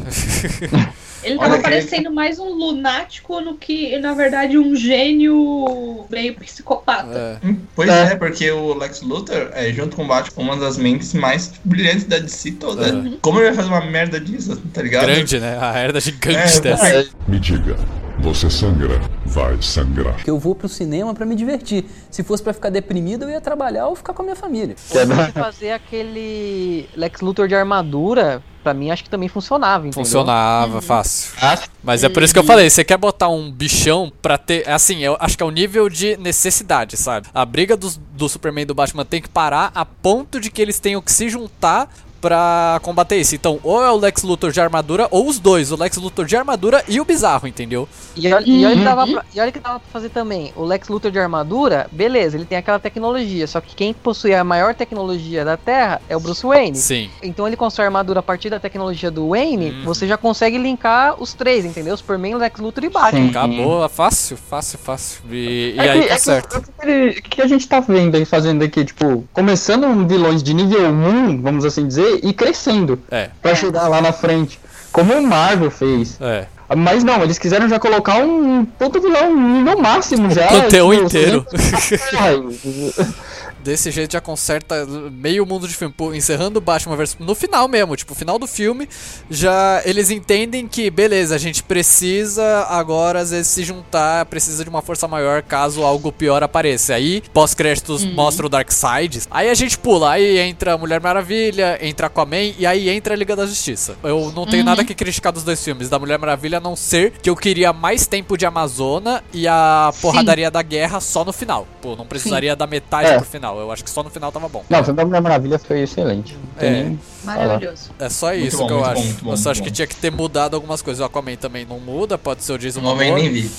[1.22, 6.35] Ele Olha tava que- parecendo mais um lunático no que, na verdade, um gênio meio
[6.35, 7.40] psicopata.
[7.44, 7.54] É.
[7.74, 8.12] Pois É.
[8.12, 8.16] é.
[8.16, 12.18] porque o Lex Luthor, é, junto com o Batman, uma das mentes mais brilhantes da
[12.18, 12.88] DC toda.
[12.88, 12.92] É.
[13.20, 15.07] Como ele vai fazer uma merda disso, tá ligado?
[15.07, 15.59] Grande, né?
[15.61, 16.88] A herda gigante É, dessa.
[16.88, 17.76] é, Me diga,
[18.20, 20.16] você sangra, vai sangrar.
[20.26, 21.85] Eu vou pro cinema pra me divertir.
[22.11, 24.74] Se fosse pra ficar deprimido, eu ia trabalhar ou ficar com a minha família.
[24.76, 30.04] Você fazer aquele Lex Luthor de armadura, pra mim acho que também funcionava, entendeu?
[30.04, 31.33] Funcionava fácil.
[31.40, 34.68] Ah, Mas é por isso que eu falei, você quer botar um bichão pra ter.
[34.68, 37.28] Assim, eu acho que é o nível de necessidade, sabe?
[37.33, 40.61] A briga dos- do Superman e do Batman tem que parar a ponto de que
[40.61, 41.88] eles tenham que se juntar
[42.20, 43.35] pra combater isso.
[43.35, 46.37] Então, ou é o Lex Luthor de armadura, ou os dois, o Lex Luthor de
[46.37, 47.88] armadura e o bizarro, entendeu?
[48.16, 50.52] E olha, e olha que dava pra, e olha que dava pra fazer também.
[50.57, 53.46] O Lex Luthor de armadura, beleza, ele tem aquela tecnologia.
[53.46, 56.76] Só que quem possui a maior tecnologia da Terra é o Bruce Wayne.
[56.76, 57.11] Sim.
[57.22, 59.70] Então ele constrói a armadura a partir da tecnologia do Wayne.
[59.70, 59.85] Uhum.
[59.85, 61.96] Você já consegue linkar os três, entendeu?
[61.96, 63.20] Superman, Lex Luthor e Batman.
[63.22, 63.31] Sim.
[63.31, 65.20] Acabou, fácil, fácil, fácil.
[65.31, 66.59] E, e É aí que- tá é que- certo.
[66.59, 70.07] O que, ele- o que a gente tá vendo aí, fazendo aqui, tipo, começando um
[70.07, 74.59] vilões de nível 1, vamos assim dizer, e crescendo É, pra chegar lá na frente.
[74.92, 76.16] Como o Marvel fez.
[76.21, 76.47] é.
[76.77, 80.49] Mas não, eles quiseram já colocar um puto vilão no máximo já.
[80.49, 81.47] Panteão tipo, inteiro.
[83.62, 85.92] Desse jeito já conserta meio mundo de filme.
[85.97, 87.16] Pô, encerrando o Batman vs.
[87.18, 88.88] No final mesmo, tipo, final do filme,
[89.31, 94.71] já eles entendem que, beleza, a gente precisa agora, às vezes, se juntar, precisa de
[94.71, 96.94] uma força maior caso algo pior apareça.
[96.94, 99.23] Aí, pós-créditos mostra o Darkseid.
[99.31, 103.16] Aí a gente pula, aí entra a Mulher Maravilha, entra Aquaman e aí entra a
[103.16, 103.97] Liga da Justiça.
[104.03, 107.12] Eu não tenho nada que criticar dos dois filmes, da Mulher Maravilha, a não ser
[107.23, 111.66] que eu queria mais tempo de Amazona e a porradaria da guerra só no final.
[111.83, 113.16] Pô, não precisaria da metade É.
[113.16, 113.47] pro final.
[113.56, 114.64] Eu acho que só no final tava bom.
[114.68, 116.37] Não, o filme da Mulher Maravilha foi excelente.
[116.61, 116.90] É.
[117.24, 117.90] Maravilhoso.
[117.98, 119.02] É só isso bom, que eu acho.
[119.02, 121.00] bom, bom, eu só acho que tinha que ter mudado algumas coisas.
[121.00, 123.22] O Aquaman também não muda, pode ser o Jason O homem Momoa.
[123.22, 123.50] nem vi.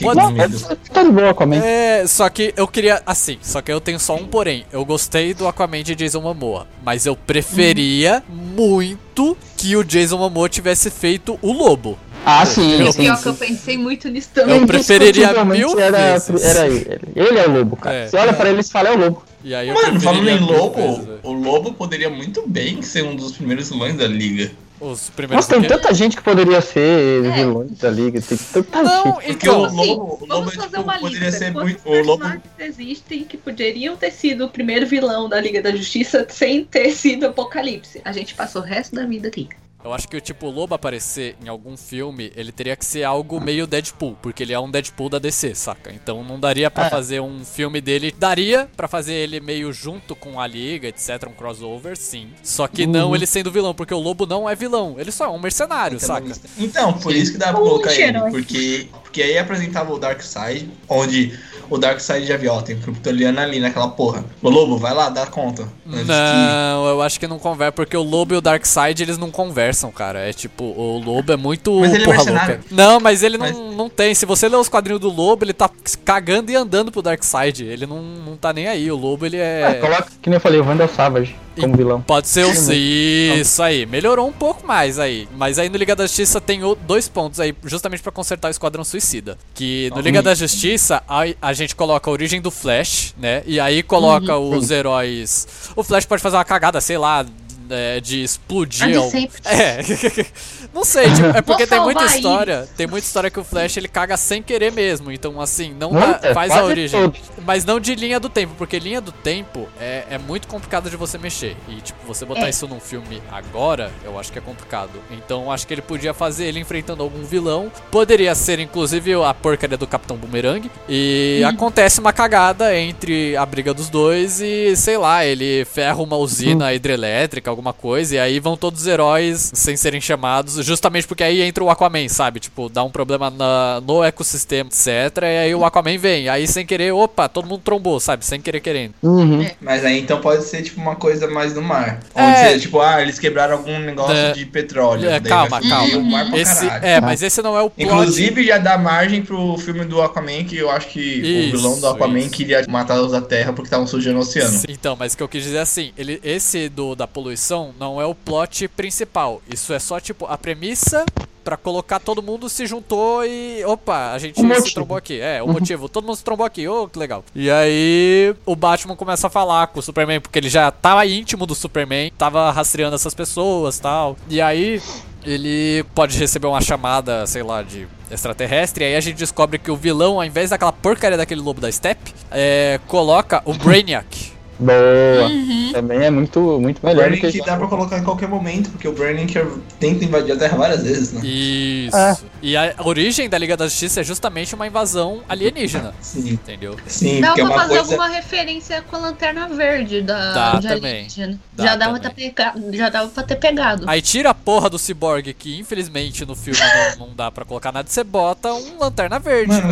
[0.00, 0.48] Pode- Não, é
[0.92, 1.56] tá de boa Aquaman.
[1.62, 3.00] É, só que eu queria.
[3.06, 4.64] Assim, só que eu tenho só um porém.
[4.72, 6.66] Eu gostei do Aquaman de Jason Momoa.
[6.82, 11.96] Mas eu preferia muito que o Jason Momoa tivesse feito o lobo.
[12.24, 13.28] Ah, sim, Eu- sim, Pior que sim.
[13.28, 14.58] eu pensei muito nisso também.
[14.60, 16.42] Eu preferiria mil era, vezes.
[16.42, 17.00] Era ele.
[17.14, 17.96] Ele é o lobo, cara.
[17.96, 18.08] É.
[18.08, 19.22] Você olha pra ele e fala, é o lobo.
[19.42, 23.14] E aí eu Mano, falando em lobo, vezes, o lobo poderia muito bem ser um
[23.14, 24.50] dos primeiros vilões da liga.
[24.80, 25.46] Os primeiros.
[25.46, 27.30] Nossa, tem tanta gente que poderia ser É.
[27.30, 28.20] vilões da liga.
[28.20, 29.14] Tem tanta Não, gente.
[29.14, 29.60] Porque então.
[29.60, 31.38] o Assim, lobo, o lobo vamos é, fazer tipo, uma poderia lista.
[31.38, 31.88] ser Quantos muito.
[31.88, 32.24] O lobo.
[32.24, 36.90] personagens existem que poderiam ter sido o primeiro vilão da Liga da Justiça sem ter
[36.90, 38.00] sido Apocalipse?
[38.04, 39.48] A gente passou o resto da vida aqui.
[39.84, 43.38] Eu acho que tipo, o lobo aparecer em algum filme, ele teria que ser algo
[43.38, 45.92] meio Deadpool, porque ele é um Deadpool da DC, saca?
[45.92, 46.90] Então não daria pra É.
[46.90, 48.14] fazer um filme dele.
[48.18, 52.28] Daria pra fazer ele meio junto com a Liga, etc, um crossover, sim.
[52.42, 55.28] Só que não ele sendo vilão, porque o lobo não é vilão, ele só é
[55.28, 56.32] um mercenário, saca?
[56.58, 58.18] Então, por isso que dá pra Um colocar ele.
[58.30, 63.60] Porque, porque aí apresentava o Darkseid, onde o Darkseid já viu, ó, tem Kryptoniano ali
[63.60, 64.24] naquela porra.
[64.42, 65.68] O lobo, vai lá, dá conta.
[65.86, 69.30] Antes Não, eu acho que não conversa, porque o lobo e o Darkseid eles não
[69.30, 70.20] conversam, cara.
[70.20, 72.54] É tipo, o lobo é muito Mas ele é mercenário.
[72.56, 72.64] louca.
[72.70, 74.14] Não, mas ele não, Mas- não tem.
[74.14, 75.70] Se você ler os quadrinhos do lobo, ele tá
[76.04, 77.64] cagando e andando pro Darkseid.
[77.64, 78.90] Ele não, não tá nem aí.
[78.90, 79.74] O lobo, ele É, é.
[79.74, 82.00] coloca, que nem eu falei, o Vandal Savage como vilão.
[82.02, 83.86] Pode ser o Isso aí.
[83.86, 85.28] Melhorou um pouco mais aí.
[85.36, 88.84] Mas aí no Liga da Justiça tem dois pontos aí, justamente pra consertar o Esquadrão
[88.84, 89.38] Suicida.
[89.54, 93.42] Que no Liga da Justiça, a, a gente coloca a origem do Flash, né?
[93.46, 95.46] E aí coloca os heróis.
[95.76, 97.24] O Flash pode fazer uma cagada, sei lá.
[97.70, 99.00] É, de explodir.
[99.10, 99.40] Sempre.
[99.44, 99.78] É.
[100.72, 102.68] não sei, tipo, é porque tem muita história.
[102.76, 105.10] Tem muita história que o Flash ele caga sem querer mesmo.
[105.12, 107.00] Então, assim, não Muita, dá- faz a origem.
[107.00, 107.20] todos.
[107.44, 110.96] Mas não de linha do tempo, porque linha do tempo é, é muito complicado de
[110.96, 111.56] você mexer.
[111.68, 112.50] E, tipo, você botar É.
[112.50, 114.90] isso num filme agora, eu acho que é complicado.
[115.10, 117.70] Então, acho que ele podia fazer ele enfrentando algum vilão.
[117.90, 120.70] Poderia ser, inclusive, a porcaria do Capitão Boomerang.
[120.88, 126.16] E acontece uma cagada entre a briga dos dois e, sei lá, ele ferra uma
[126.16, 128.16] usina hidrelétrica, alguma coisa.
[128.16, 132.08] E aí vão todos os heróis sem serem chamados, justamente porque aí entra o Aquaman,
[132.08, 132.40] sabe?
[132.40, 135.22] Tipo, dá um problema na- no ecossistema, etc.
[135.22, 136.28] E aí o Aquaman vem.
[136.28, 138.24] Aí, sem querer, opa, todo mundo trombou, sabe?
[138.24, 138.94] Sem querer querendo.
[139.02, 139.46] Uhum.
[139.60, 142.00] Mas aí então pode ser tipo uma coisa mais no mar.
[142.14, 142.48] Onde É.
[142.50, 144.32] você, tipo, ah, eles quebraram algum negócio É.
[144.32, 145.08] de petróleo.
[145.08, 145.96] É, calma, calma.
[145.98, 147.86] O mar pra Esse, é, mas esse não é o plot.
[147.86, 151.80] Inclusive já dá margem pro filme do Aquaman, que eu acho que Isso, o vilão
[151.80, 152.30] do Aquaman isso.
[152.30, 154.50] queria matar os da Terra porque estavam sujando o oceano.
[154.58, 157.43] Sim, Então, mas o que eu quis dizer é assim, ele, esse do da poluição
[157.78, 159.42] não é o plot principal.
[159.48, 161.04] Isso é só tipo a premissa
[161.44, 165.20] pra colocar todo mundo se juntou e opa, a gente O se trombou aqui.
[165.20, 166.66] É, o motivo, todo mundo se trombou aqui.
[166.66, 167.22] Ô, que legal.
[167.34, 171.44] E aí o Batman começa a falar com o Superman porque ele já tava íntimo
[171.44, 174.16] do Superman, tava rastreando essas pessoas, tal.
[174.28, 174.80] E aí
[175.24, 179.70] ele pode receber uma chamada, sei lá, de extraterrestre, e aí a gente descobre que
[179.70, 184.33] o vilão, ao invés daquela porcaria daquele lobo da steppe, é, coloca o Brainiac.
[184.58, 185.28] Boa.
[185.28, 185.70] Uhum.
[185.72, 187.40] Também é muito, muito O melhor do Burning que.
[187.40, 189.38] que dá pra colocar em qualquer momento, porque o Burning que
[189.80, 191.20] tenta invadir a Terra várias vezes, né?
[191.24, 191.96] Isso.
[191.96, 192.16] É.
[192.40, 195.92] E a origem da Liga da Justiça é justamente uma invasão alienígena.
[196.00, 196.30] Sim.
[196.30, 196.76] Entendeu?
[196.86, 197.80] Sim, Dá é pra uma fazer coisa.
[197.94, 201.06] alguma referência com a lanterna verde da Dá de também.
[201.52, 202.34] Dá Já dava, também.
[202.72, 203.84] já dava pra ter pegado.
[203.88, 206.60] Aí tira a porra do Cyborg, que infelizmente no filme
[206.98, 209.48] não, não dá pra colocar nada, e você bota um lanterna verde.
[209.48, 209.70] Mano,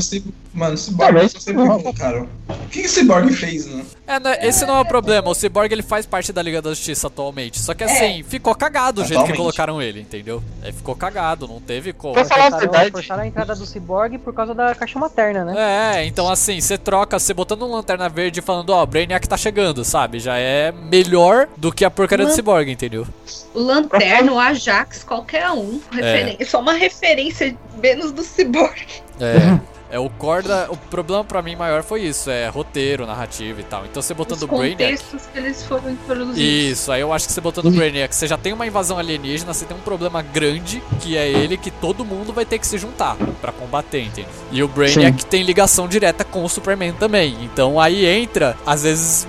[0.55, 2.29] mano, esse Cyborg mas- só sempre colocaram.
[2.49, 3.85] O que esse Cyborg fez, né?
[4.07, 5.29] É, né, esse não é o problema.
[5.31, 7.59] O Cyborg ele faz parte da Liga da Justiça atualmente.
[7.59, 9.37] Só que assim, ficou cagado o jeito que Atualmente.
[9.39, 10.43] colocaram ele, entendeu?
[10.63, 12.15] É, ficou cagado, não teve como.
[12.15, 12.91] Pra falar a Forçaram, verdade.
[12.93, 15.55] forçaram a entrada do Cyborg por causa da caixa materna, né?
[15.99, 19.27] É, então assim, você troca, você botando um lanterna verde e falando, ó, o Brainiac
[19.29, 20.19] tá chegando, sabe?
[20.19, 23.07] Já é melhor do que a porcaria do Lan- Cyborg, entendeu?
[23.55, 25.81] O Lanterna, o Ajax, qualquer um.
[25.93, 25.97] É.
[25.97, 28.81] Referen- Só uma referência menos do Cyborg.
[29.21, 29.59] É.
[29.93, 33.65] É o core da, O problema pra mim maior foi isso, é roteiro, narrativa e
[33.65, 33.85] tal.
[33.85, 34.83] Então você botando Os o Brainiac.
[34.83, 36.39] contextos que eles foram introduzidos.
[36.39, 39.53] Isso, aí eu acho que você botando o Brainiac, você já tem uma invasão alienígena,
[39.53, 42.79] você tem um problema grande, que é ele que todo mundo vai ter que se
[42.79, 44.29] juntar pra combater, entende?
[44.51, 47.37] E o Brainiac tem ligação direta com o Superman também.
[47.43, 49.29] Então aí entra, às vezes,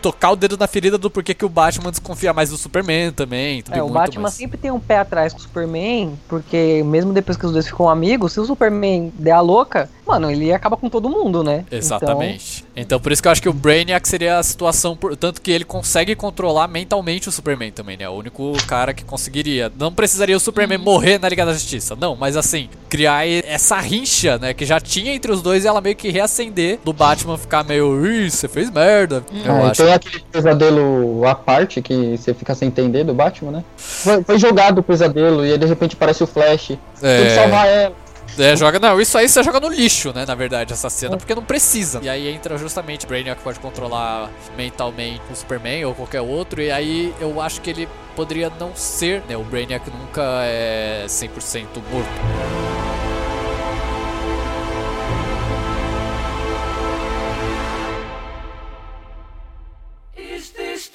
[0.00, 3.60] tocar o dedo na ferida do porquê que o Batman desconfia mais do Superman também.
[3.60, 4.34] tudo É, o Batman mais.
[4.34, 7.88] sempre tem um pé atrás com o Superman, porque mesmo depois que os dois ficam
[7.88, 11.64] amigos, se o Superman der a louca, mano, ele acaba com todo mundo, né?
[11.70, 12.64] Exatamente.
[12.76, 15.50] Então, por isso que eu acho que o Brainiac seria a situação, por, tanto que
[15.50, 18.04] ele consegue controlar mentalmente o Superman também, né?
[18.04, 19.72] É o único cara que conseguiria.
[19.78, 24.38] Não precisaria o Superman morrer na Liga da Justiça, não, mas assim, criar essa rincha,
[24.38, 27.64] né, que já tinha entre os dois e ela meio que reacender do Batman ficar
[27.64, 29.24] meio, ih, você fez merda.
[29.44, 29.82] Eu É, e acho.
[29.82, 33.64] tem aquele pesadelo à parte que você fica sem entender do Batman, né?
[33.76, 36.78] Foi, foi jogado o pesadelo e aí de repente aparece o Flash.
[37.14, 37.94] Tem que É, salvar ela.
[38.38, 41.34] É, joga, não, isso aí você joga no lixo, né, na verdade, essa cena, porque
[41.34, 42.00] não precisa.
[42.02, 47.14] E aí entra justamente Brainiac pode controlar mentalmente o Superman ou qualquer outro, e aí
[47.20, 52.10] eu acho que ele poderia não ser, né, o Brainiac nunca é 100% morto.
[60.16, 60.90] Is this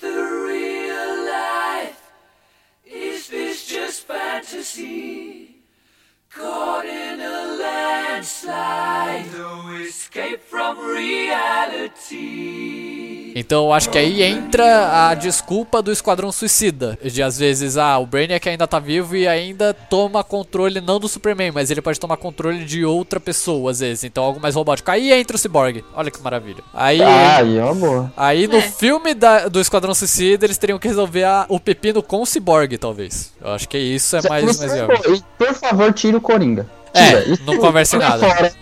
[13.34, 16.98] Então eu acho que aí entra a desculpa do Esquadrão Suicida.
[17.02, 21.08] De às vezes, ah, o Brainiac ainda tá vivo e ainda toma controle não do
[21.08, 24.04] Superman, mas ele pode tomar controle de outra pessoa às vezes.
[24.04, 24.92] Então algo mais robótico.
[24.92, 25.84] Aí entra o Cyborg.
[25.96, 26.62] Olha que maravilha.
[26.74, 27.02] Aí.
[27.02, 27.62] Ah, aí é.
[28.18, 28.62] Aí no É.
[28.62, 32.78] filme da- do Esquadrão Suicida eles teriam que resolver a- o pepino com o Cyborg,
[32.78, 33.34] talvez.
[33.42, 35.16] Eu acho que isso é mais, mais viável.
[35.16, 36.68] E, por favor, tira o Coringa.
[36.94, 37.38] É, Tira.
[37.46, 38.28] não converse joga nada.
[38.28, 38.54] Fora.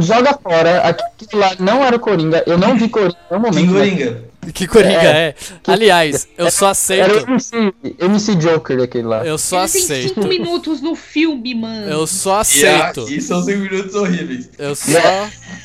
[0.00, 0.78] Joga fora.
[0.80, 2.42] Aquilo lá não era o Coringa.
[2.46, 3.72] Eu não vi Coringa no momento.
[3.72, 4.31] Coringa?
[4.52, 5.28] Que Coringa é.
[5.28, 7.24] É, que- Aliás, eu só Era aceito.
[7.26, 9.24] o MC, MC Joker aquele lá.
[9.24, 10.08] Eu só Ele tem aceito.
[10.14, 11.88] cinco minutos no filme, mano.
[11.88, 13.08] Eu só aceito.
[13.08, 14.50] e são cinco minutos horríveis.
[14.58, 14.98] Eu só,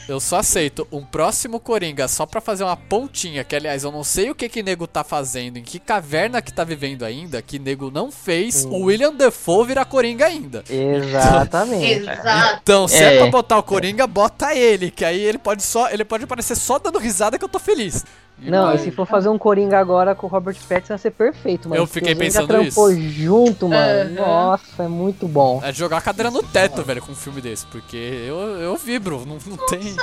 [0.08, 4.04] eu só aceito um próximo Coringa só pra fazer uma pontinha, que aliás eu não
[4.04, 7.58] sei o que que nego tá fazendo, em que caverna que tá vivendo ainda, que
[7.58, 10.63] nego não fez o William Defoe virar Coringa ainda.
[10.70, 12.04] Exatamente.
[12.08, 12.60] Exato.
[12.62, 13.16] Então, se é.
[13.16, 13.18] É.
[13.18, 16.78] pra botar o Coringa, bota ele, que aí ele pode só, ele pode aparecer só
[16.78, 18.06] dando risada que eu tô feliz.
[18.39, 20.97] E Não, vai- e se for fazer um Coringa agora com o Robert Pattinson, vai
[21.00, 21.82] ser perfeito, mano.
[21.82, 24.19] Eu fiquei pensando já trampou junto, mano.
[24.19, 24.28] Aham.
[24.28, 25.60] Nossa, é muito bom.
[25.63, 29.26] É jogar a cadeira no teto, velho, com um filme desse, porque eu, eu vibro,
[29.26, 29.95] não, não tem.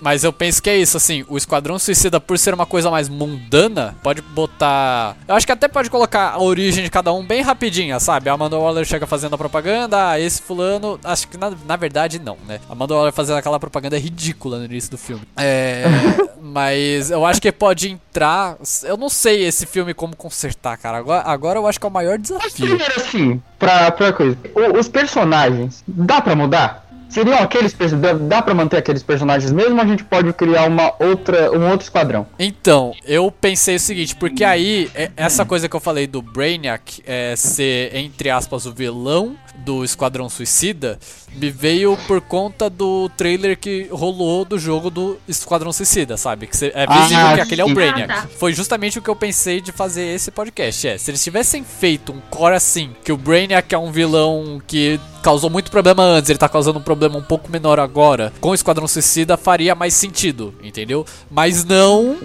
[0.00, 3.08] Mas eu penso que é isso, assim, o Esquadrão Suicida, por ser uma coisa mais
[3.08, 5.16] mundana, pode botar.
[5.28, 8.28] Eu acho que até pode colocar a origem de cada um bem rapidinha, sabe?
[8.28, 10.98] A Amanda Waller chega fazendo a propaganda, ah, esse fulano.
[11.04, 12.60] Acho que na, na verdade não, né?
[12.68, 15.22] A Amanda Waller fazendo aquela propaganda ridícula no início do filme.
[15.36, 15.84] É.
[16.40, 18.56] mas eu acho que pode entrar.
[18.82, 20.98] Eu não sei esse filme como consertar, cara.
[20.98, 22.66] Agora, agora eu acho que é o maior desafio.
[22.66, 24.36] Primeiro assim, pra, pra coisa.
[24.54, 26.84] o- os personagens, dá pra mudar?
[27.08, 30.66] Seriam aqueles perso- dá, dá pra manter aqueles personagens mesmo ou a gente pode criar
[30.68, 32.26] uma outra, um outro esquadrão?
[32.36, 37.00] Então, eu pensei o seguinte, porque aí, é- essa coisa que eu falei do Brainiac
[37.06, 40.98] é, ser, entre aspas, o vilão do Esquadrão Suicida,
[41.34, 46.46] me veio por conta do trailer que rolou do jogo do Esquadrão Suicida, sabe?
[46.46, 47.74] Que é visível Ah, que aquele é o.
[47.74, 48.10] Brainiac.
[48.12, 48.28] Ah, tá.
[48.38, 50.86] Foi justamente o que eu pensei de fazer esse podcast.
[50.88, 55.00] É, se eles tivessem feito um core assim, que o Brainiac é um vilão que
[55.22, 58.54] causou muito problema antes, ele tá causando um problema um pouco menor agora, com o
[58.54, 61.04] Esquadrão Suicida faria mais sentido, entendeu?
[61.30, 62.16] Mas não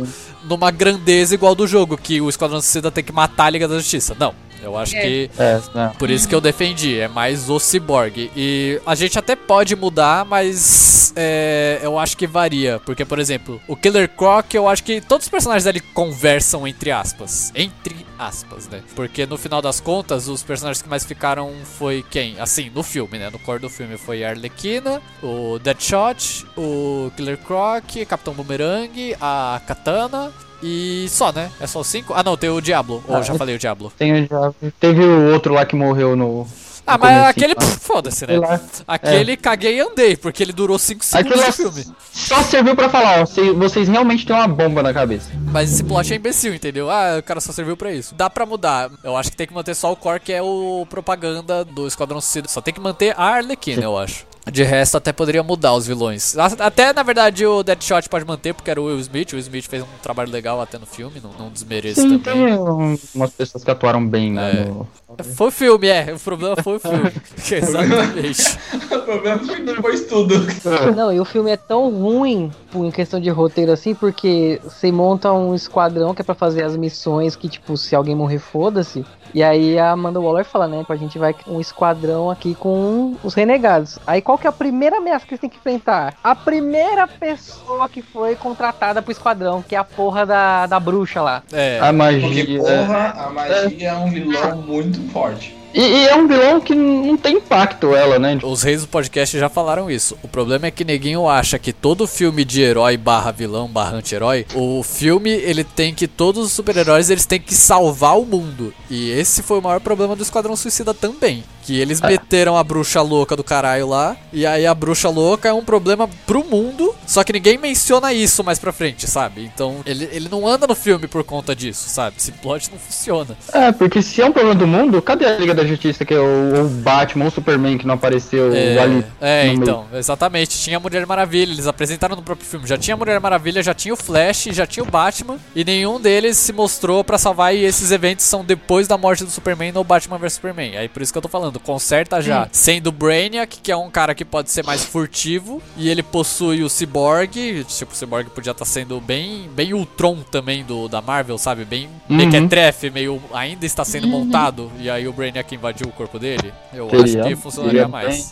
[0.43, 3.77] numa grandeza igual do jogo, que o Esquadrão Suicida tem que matar a Liga da
[3.77, 4.15] Justiça.
[4.19, 4.33] Não.
[4.62, 5.02] Eu acho É.
[5.02, 5.91] que É, né?
[5.97, 8.32] por isso que eu defendi, é mais o Cyborg.
[8.36, 12.80] E a gente até pode mudar, mas é, eu acho que varia.
[12.86, 16.91] Porque, por exemplo, o Killer Croc, eu acho que todos os personagens dele conversam entre
[16.91, 17.52] aspas.
[17.56, 18.82] Entre aspas, né?
[18.95, 22.39] Porque no final das contas, os personagens que mais ficaram foi quem?
[22.39, 23.30] Assim, no filme, né?
[23.32, 29.60] No core do filme foi a Arlequina, o Deadshot, o Killer Croc, Capitão Boomerang, a
[29.65, 30.32] Katana.
[30.63, 31.52] E só, né?
[31.60, 32.13] É só cinco?
[32.15, 33.04] Ah, não, tem o Diablo.
[33.08, 33.91] Ou Ah, já é- falei o Diablo.
[33.97, 36.47] Tem, já, teve o outro lá que morreu no.
[36.86, 37.54] Ah, no mas aquele.
[37.56, 38.38] pff, Foda-se, né?
[38.39, 38.60] Lá.
[38.88, 41.86] Aquele caguei e andei, porque ele durou 5 segundos Aquilo é- filme.
[42.13, 45.30] Só serviu pra falar, ó, vocês realmente têm uma bomba na cabeça.
[45.52, 46.89] Mas esse plot é imbecil, entendeu?
[46.89, 48.15] Ah, o cara só serviu pra isso.
[48.15, 48.89] Dá pra mudar.
[49.04, 52.19] Eu acho que tem que manter só o core, que é o propaganda do Esquadrão
[52.21, 52.47] Suicida.
[52.47, 54.26] Só tem que manter a Arlequina, eu acho.
[54.51, 56.36] De resto, até poderia mudar os vilões.
[56.38, 59.32] Até, na verdade, o Deadshot pode manter, porque era o Will Smith.
[59.34, 62.45] O Will Smith fez um trabalho legal até no filme, não, não desmereço Sim, também.
[62.47, 64.51] tem um- umas pessoas que atuaram bem, né?
[64.51, 64.65] É.
[64.65, 64.88] no-
[65.36, 66.14] Foi o filme, é.
[66.14, 67.12] O problema foi o filme.
[67.51, 68.57] Exatamente.
[68.91, 70.36] o problema foi que depois tudo.
[70.95, 75.32] Não, e o filme é tão ruim em questão de roteiro assim, porque você monta
[75.32, 79.05] um esquadrão que é pra fazer as missões que, tipo, se alguém morrer, foda-se.
[79.34, 83.16] E aí a Amanda Waller fala, né, que a gente vai um esquadrão aqui com
[83.24, 83.97] os renegados.
[84.05, 86.16] Aí qual que é a primeira ameaça que eles têm que enfrentar?
[86.22, 91.22] A primeira pessoa que foi contratada pro esquadrão, que é a porra da, da bruxa
[91.22, 91.43] lá.
[91.51, 91.80] É.
[91.80, 92.45] A magia.
[92.45, 95.61] Porque, porra, a magia é um vilão muito forte.
[95.74, 98.38] E, e é um vilão que não tem impacto, ela, né?
[98.43, 100.17] Os reis do podcast já falaram isso.
[100.24, 104.45] O problema é que neguinho acha que todo filme de herói barra vilão barra anti-herói,
[104.53, 108.74] o filme ele tem que todos os super-heróis eles têm que salvar o mundo.
[108.89, 111.43] E esse foi o maior problema do Esquadrão Suicida também.
[111.63, 114.17] Que eles meteram a bruxa louca do caralho lá.
[114.34, 116.93] E aí a bruxa louca é um problema pro mundo.
[117.05, 119.43] Só que ninguém menciona isso mais pra frente, sabe?
[119.53, 122.15] Então ele, ele não anda no filme por conta disso, sabe?
[122.17, 123.38] Esse plot não funciona.
[123.53, 126.20] É, porque se é um problema do mundo, cadê a Liga da Justiça, que é
[126.20, 129.05] o, o Batman ou o Superman que não apareceu É, ali?
[129.20, 129.64] é, no meio?
[129.64, 130.59] então, exatamente.
[130.59, 132.68] Tinha a Mulher Maravilha, eles apresentaram no próprio filme.
[132.68, 135.38] Já tinha a Mulher Maravilha, já tinha o Flash, já tinha o Batman.
[135.55, 137.55] E nenhum deles se mostrou pra salvar.
[137.55, 140.78] E esses eventos são depois da morte do Superman no Batman vs Superman.
[140.78, 142.47] Aí por isso que eu tô falando, conserta já.
[142.51, 145.62] Sendo o Brainiac, que é um cara que pode ser mais furtivo.
[145.78, 147.64] E ele possui o Cyborg.
[147.68, 151.66] Tipo, o Cyborg podia estar sendo bem, bem Ultron também do, da Marvel, sabe?
[151.66, 152.18] Bem Uhum.
[152.18, 154.70] mequetrefe, meio ainda está sendo montado.
[154.80, 156.54] E aí o Brainiac invadiu o corpo dele.
[156.74, 158.32] Eu acho Seria- que funcionaria seria mais.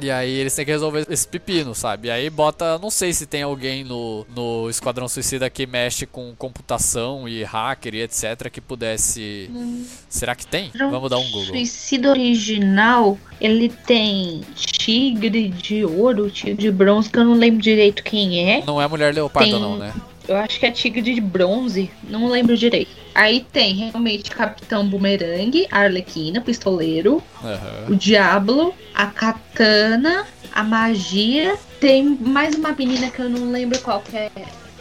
[0.00, 2.08] E aí eles têm que resolver esse pepino, sabe?
[2.08, 6.34] E aí bota, não sei se tem alguém no, no Esquadrão Suicida que mexe com
[6.36, 9.50] computação e hacker e etc que pudesse.
[10.08, 10.70] Será que tem?
[10.78, 11.46] Vamos dar um Google.
[11.46, 18.02] Suicida original, ele tem tigre de ouro, tigre de bronze, que eu não lembro direito
[18.02, 18.62] quem é.
[18.66, 19.92] Não é mulher leopardo, Tem- não, né?
[20.28, 22.90] Eu acho que é tigre de bronze, não lembro direito.
[23.14, 27.86] Aí tem realmente Capitão Boomerang, a Arlequina, pistoleiro, Aham.
[27.88, 31.56] o Diablo, a Katana, a Magia.
[31.80, 34.30] Tem mais uma menina que eu não lembro qual que é.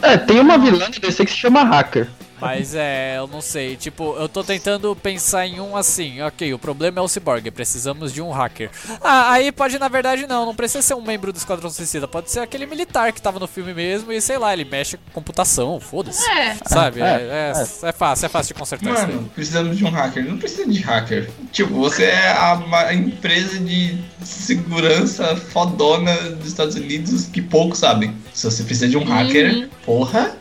[0.01, 2.09] É, tem uma vilã DC que se chama Hacker.
[2.39, 3.75] Mas é, eu não sei.
[3.75, 6.21] Tipo, eu tô tentando pensar em um assim.
[6.21, 7.49] Ok, o problema é o Cyborg.
[7.51, 8.69] Precisamos de um hacker.
[9.01, 10.45] Ah, aí pode, na verdade, não.
[10.45, 12.07] Não precisa ser um membro do Esquadrão Suicida.
[12.07, 14.11] Pode ser aquele militar que tava no filme mesmo.
[14.11, 15.79] E sei lá, ele mexe com computação.
[15.79, 16.29] Foda-se.
[16.29, 16.55] É.
[16.65, 17.01] Sabe?
[17.01, 19.15] É, É, é, é fácil, é fácil de consertar isso daí.
[19.15, 20.25] Mano, precisamos de um hacker.
[20.25, 21.29] Não precisa de hacker.
[21.51, 28.15] Tipo, você é a empresa de segurança fodona dos Estados Unidos que poucos sabem.
[28.33, 30.35] Se você precisa de um hacker, porra,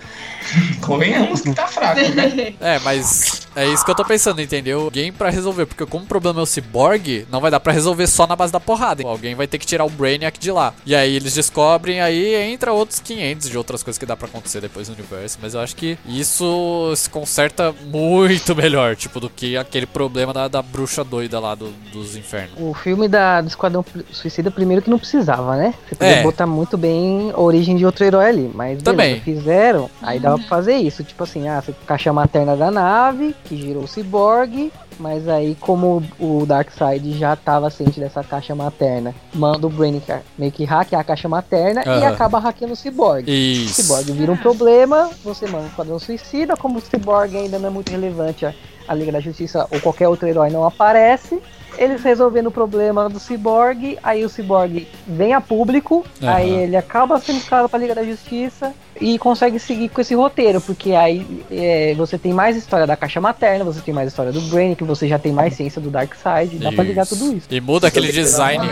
[0.81, 2.55] convenhamos que tá fraco, né?
[2.61, 4.81] É, mas é isso que eu tô pensando, entendeu?
[4.83, 8.07] Alguém pra resolver, porque como o problema é o Cyborg, não vai dar pra resolver
[8.07, 9.03] só na base da porrada.
[9.07, 10.73] Alguém vai ter que tirar o Brainiac de lá.
[10.87, 14.61] E aí eles descobrem, aí entra outros 500 de outras coisas que dá pra acontecer
[14.61, 15.39] depois no universo.
[15.43, 20.49] Mas eu acho que isso se conserta muito melhor, tipo, do que aquele problema da,
[20.49, 22.53] da bruxa doida lá do- dos infernos.
[22.59, 25.75] O filme da, do Esquadrão Suicida, primeiro que não precisava, né?
[25.89, 26.23] Você podia É.
[26.23, 28.51] botar muito bem a origem de outro herói ali.
[28.55, 29.21] Mas Também.
[29.21, 31.05] beleza, fizeram, aí dava pra fazer isso.
[31.05, 34.73] Tipo assim, ah, você caixa materna da nave, que girou o ciborgue.
[34.99, 40.53] Mas aí, como o Darkseid já tava ciente dessa caixa materna, manda o Brainiac meio
[40.53, 43.67] que hackear a caixa materna e acaba hackeando o ciborgue.
[43.67, 47.69] O ciborgue vira um problema, você manda o Esquadrão Suicida, como o ciborgue ainda não
[47.69, 48.55] é muito relevante, a,
[48.87, 51.41] a Liga da Justiça ou qualquer outro herói não aparece.
[51.77, 56.33] Eles resolvendo o problema do ciborgue, aí o ciborgue vem a público, Aham.
[56.33, 60.61] aí ele acaba sendo escalado pra Liga da Justiça e consegue seguir com esse roteiro,
[60.61, 64.41] porque aí é, você tem mais história da caixa materna, você tem mais história do
[64.43, 67.47] Brain, que você já tem mais ciência do Darkseid, dá pra ligar tudo isso.
[67.51, 68.65] E muda aquele design.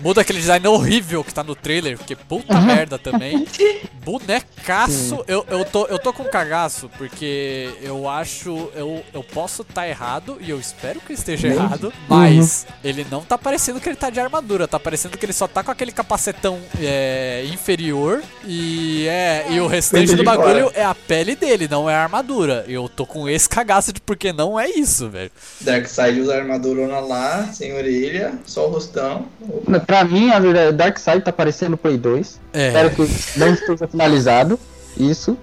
[0.00, 3.46] Muda aquele design horrível que tá no trailer, porque puta merda também.
[4.04, 5.24] Bonecaço.
[5.26, 8.70] Eu, eu, tô, eu tô com cagaço, porque eu acho.
[8.74, 13.06] Eu, eu posso estar tá errado, e eu espero que eu esteja errado, mas ele
[13.10, 15.70] não tá parecendo que ele tá de armadura, tá parecendo que ele só tá com
[15.70, 19.46] aquele capacetão é, inferior e é.
[19.50, 20.38] E o restante do fora.
[20.38, 22.64] bagulho é a pele dele, não é a armadura.
[22.68, 25.30] Eu tô com esse cagaço de porque não é isso, velho.
[25.60, 29.26] Darkseid usa a armadurona lá, sem orelha, só o rostão.
[29.86, 32.40] Pra mim, a verdade, Darkseid tá parecendo Play 2.
[32.52, 32.68] É.
[32.68, 34.58] Espero que não esteja finalizado.
[34.96, 35.38] Isso.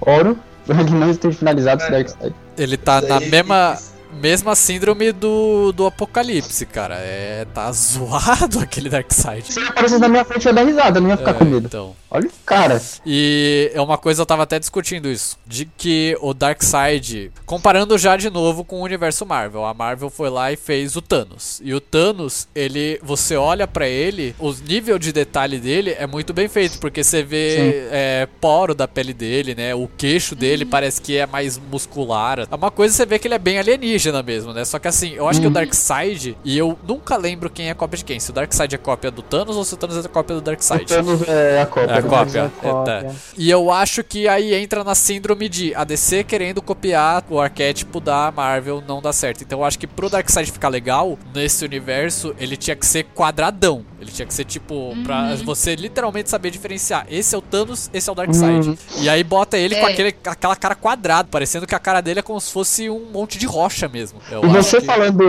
[0.00, 0.38] Oro.
[0.62, 2.34] Espero que não esteja finalizado esse Darkseid.
[2.56, 3.78] Ele tá na mesma,
[4.14, 6.96] mesma síndrome do, do apocalipse, cara.
[6.98, 7.46] É.
[7.52, 9.52] Tá zoado aquele Darkseid.
[9.52, 11.44] Se ele aparecesse na minha frente, eu ia dar risada, não ia ficar É, com
[11.44, 11.66] medo.
[11.66, 11.94] Então.
[12.10, 12.80] Olha o cara.
[13.04, 15.36] E é uma coisa, eu tava até discutindo isso.
[15.46, 20.30] De que o Darkseid, comparando já de novo com o universo Marvel, a Marvel foi
[20.30, 21.60] lá e fez o Thanos.
[21.64, 23.00] E o Thanos, ele.
[23.02, 27.22] Você olha pra ele, o nível de detalhe dele é muito bem feito, porque você
[27.22, 29.74] vê é, poro da pele dele, né?
[29.74, 32.40] O queixo dele parece que é mais muscular.
[32.40, 34.64] É uma coisa você vê que ele é bem alienígena mesmo, né?
[34.64, 37.98] Só que assim, eu acho que o Darkseid, e eu nunca lembro quem é cópia
[37.98, 38.20] de quem.
[38.20, 40.42] Se o Darkseid é cópia do Thanos ou se o Thanos é cópia do O
[40.42, 40.84] Darkseid.
[40.86, 41.92] Thanos é a cópia.
[41.92, 42.38] É a cópia.
[42.40, 42.92] é a cópia.
[42.92, 43.14] é, tá.
[43.36, 48.00] E eu acho que aí entra na síndrome de a DC querendo copiar o arquétipo
[48.00, 49.42] da Marvel não dá certo.
[49.42, 53.84] Então eu acho que pro Darkseid ficar legal nesse universo, ele tinha que ser quadradão.
[54.00, 57.06] Ele tinha que ser tipo, pra você literalmente saber diferenciar.
[57.10, 58.68] Esse é o Thanos, esse é o Darkseid.
[58.68, 58.76] Uhum.
[58.98, 59.92] E aí bota ele com É.
[59.92, 63.38] aquele, aquela cara quadrada, parecendo que a cara dele é como se fosse um monte
[63.38, 64.18] de rocha mesmo.
[64.30, 65.24] Eu E você que- falando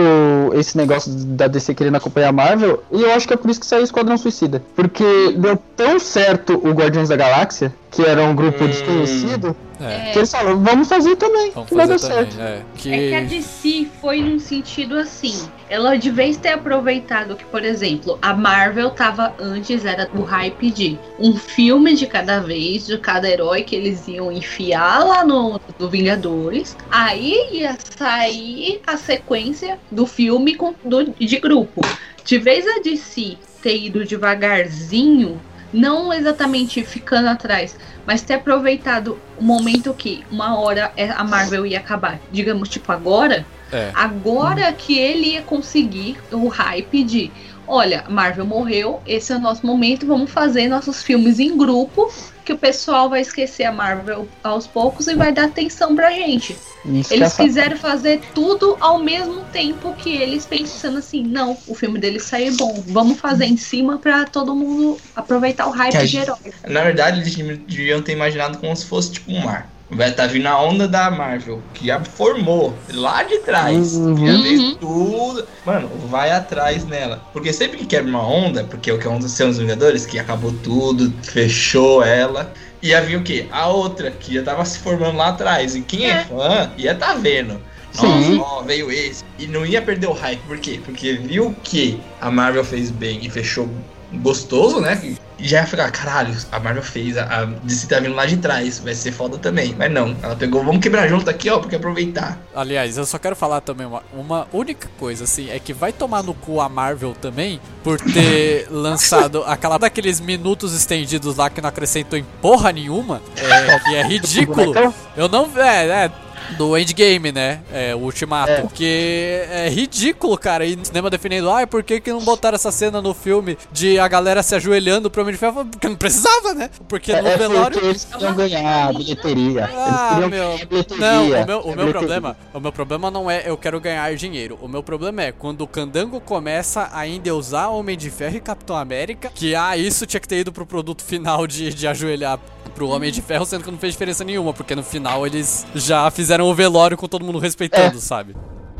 [0.54, 3.60] esse negócio da DC querendo acompanhar a Marvel, e eu acho que é por isso
[3.60, 4.60] que saiu o Esquadrão Suicida.
[4.74, 5.04] Porque
[5.36, 8.66] deu tão certo o Guardiões da Galáxia, que era um grupo Hum.
[8.66, 12.30] desconhecido, É, que eles falaram, vamos fazer também, vamos que vai dar fazer também.
[12.32, 12.40] certo.
[12.40, 12.92] É, que...
[12.92, 15.48] É que a DC foi num sentido assim.
[15.68, 20.70] Ela de vez ter aproveitado que, por exemplo, a Marvel tava antes, era o hype
[20.70, 25.60] de um filme de cada vez, de cada herói que eles iam enfiar lá no,
[25.78, 26.76] no Vingadores.
[26.90, 31.80] Aí ia sair a sequência do filme com, do, de grupo.
[32.24, 35.40] De vez a DC ter ido devagarzinho,
[35.72, 41.66] não exatamente ficando atrás, mas ter aproveitado o momento que uma hora é- a Marvel
[41.66, 43.90] ia acabar, digamos, tipo agora, É.
[43.94, 47.30] agora que ele ia conseguir o hype de
[47.66, 52.10] olha, Marvel morreu, esse é o nosso momento, vamos fazer nossos filmes em grupo,
[52.44, 56.56] que o pessoal vai esquecer a Marvel aos poucos e vai dar atenção pra gente.
[56.84, 61.74] Isso Eles essa- quiseram fazer tudo ao mesmo tempo que eles pensando assim, não, o
[61.74, 66.16] filme deles sair bom, vamos fazer em cima pra todo mundo aproveitar o hype de
[66.18, 66.36] herói.
[66.68, 67.34] Na verdade, eles
[67.66, 69.68] deviam ter imaginado como se fosse tipo um mar.
[69.88, 73.94] Vai estar vindo a onda da Marvel, que já formou lá de trás.
[73.94, 74.26] Uhum.
[74.26, 75.46] Já fez tudo.
[75.64, 77.22] Mano, vai atrás nela.
[77.32, 80.52] Porque sempre que quebra uma onda, porque é o que aconteceu nos Vingadores, que acabou
[80.64, 82.52] tudo, fechou ela.
[82.82, 83.46] Ia vir o quê?
[83.52, 85.76] A outra, que já tava se formando lá atrás.
[85.76, 86.24] E quem é, É.
[86.24, 87.60] fã ia tá vendo.
[87.96, 89.24] Nossa, ó, veio esse.
[89.38, 90.40] E não ia perder o hype.
[90.46, 90.80] Por quê?
[90.84, 93.68] Porque viu que a Marvel fez bem e fechou
[94.14, 95.16] gostoso, né?
[95.38, 98.78] Já ia ficar, caralho, a Marvel fez, a, a DC tá vindo lá de trás,
[98.78, 99.74] vai ser foda também.
[99.76, 102.38] Mas não, ela pegou, vamos quebrar junto aqui, ó, porque aproveitar.
[102.54, 106.22] Aliás, eu só quero falar também uma, uma única coisa, assim, é que vai tomar
[106.22, 111.68] no cu a Marvel também por ter lançado aquela daqueles minutos estendidos lá que não
[111.68, 114.72] acrescentou em porra nenhuma, é, que é ridículo.
[115.14, 115.50] Eu não.
[115.58, 116.25] É, é.
[116.56, 117.60] Do Endgame, né?
[117.72, 118.50] É, o Ultimato.
[118.50, 118.60] É.
[118.60, 120.64] Porque é ridículo, cara.
[120.64, 123.98] E no cinema defendendo, ai, por que, que não botaram essa cena no filme de
[123.98, 125.64] a galera se ajoelhando pro Homem de Ferro?
[125.66, 126.70] Porque não precisava, né?
[126.88, 127.72] Porque É, no é velório.
[127.72, 129.70] porque eles queriam ganhar a bilheteria.
[129.74, 130.58] Ah, meu.
[130.66, 130.96] bilheteria.
[130.98, 134.14] Não, o meu, o a meu problema, o meu problema não é eu quero ganhar
[134.14, 134.58] dinheiro.
[134.62, 138.76] O meu problema é quando o Candango começa a endeusar Homem de Ferro e Capitão
[138.76, 142.38] América, que ah, isso tinha que ter ido pro produto final de, de ajoelhar
[142.76, 146.08] pro Homem de Ferro, sendo que não fez diferença nenhuma, porque no final eles já
[146.10, 148.36] fizeram o velório com todo mundo respeitando, sabe?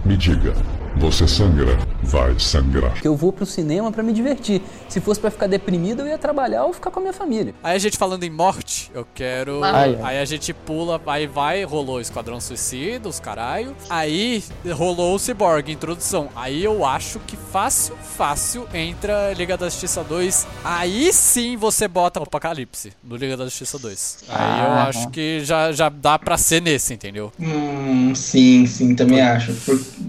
[0.06, 0.54] Me diga,
[0.98, 2.94] você sangra, vai sangrar.
[3.02, 4.62] Eu vou pro cinema pra me divertir.
[4.88, 7.52] Se fosse pra ficar deprimido, eu ia trabalhar ou ficar com a minha família.
[7.62, 9.64] Aí a gente falando em morte, eu quero.
[9.64, 9.98] Ai.
[10.02, 13.74] Aí a gente pula, aí vai, rolou Esquadrão Suicida, os caralho.
[13.90, 14.44] Aí
[14.74, 16.28] rolou o Cyborg, introdução.
[16.36, 20.46] Aí eu acho que fácil, fácil entra Liga da Justiça 2.
[20.64, 24.18] Aí sim você bota o Apocalipse no Liga da Justiça 2.
[24.28, 27.32] Aí eu Ah, acho que já, já dá pra ser nesse, entendeu?
[27.40, 29.52] Hum, sim, sim, também acho.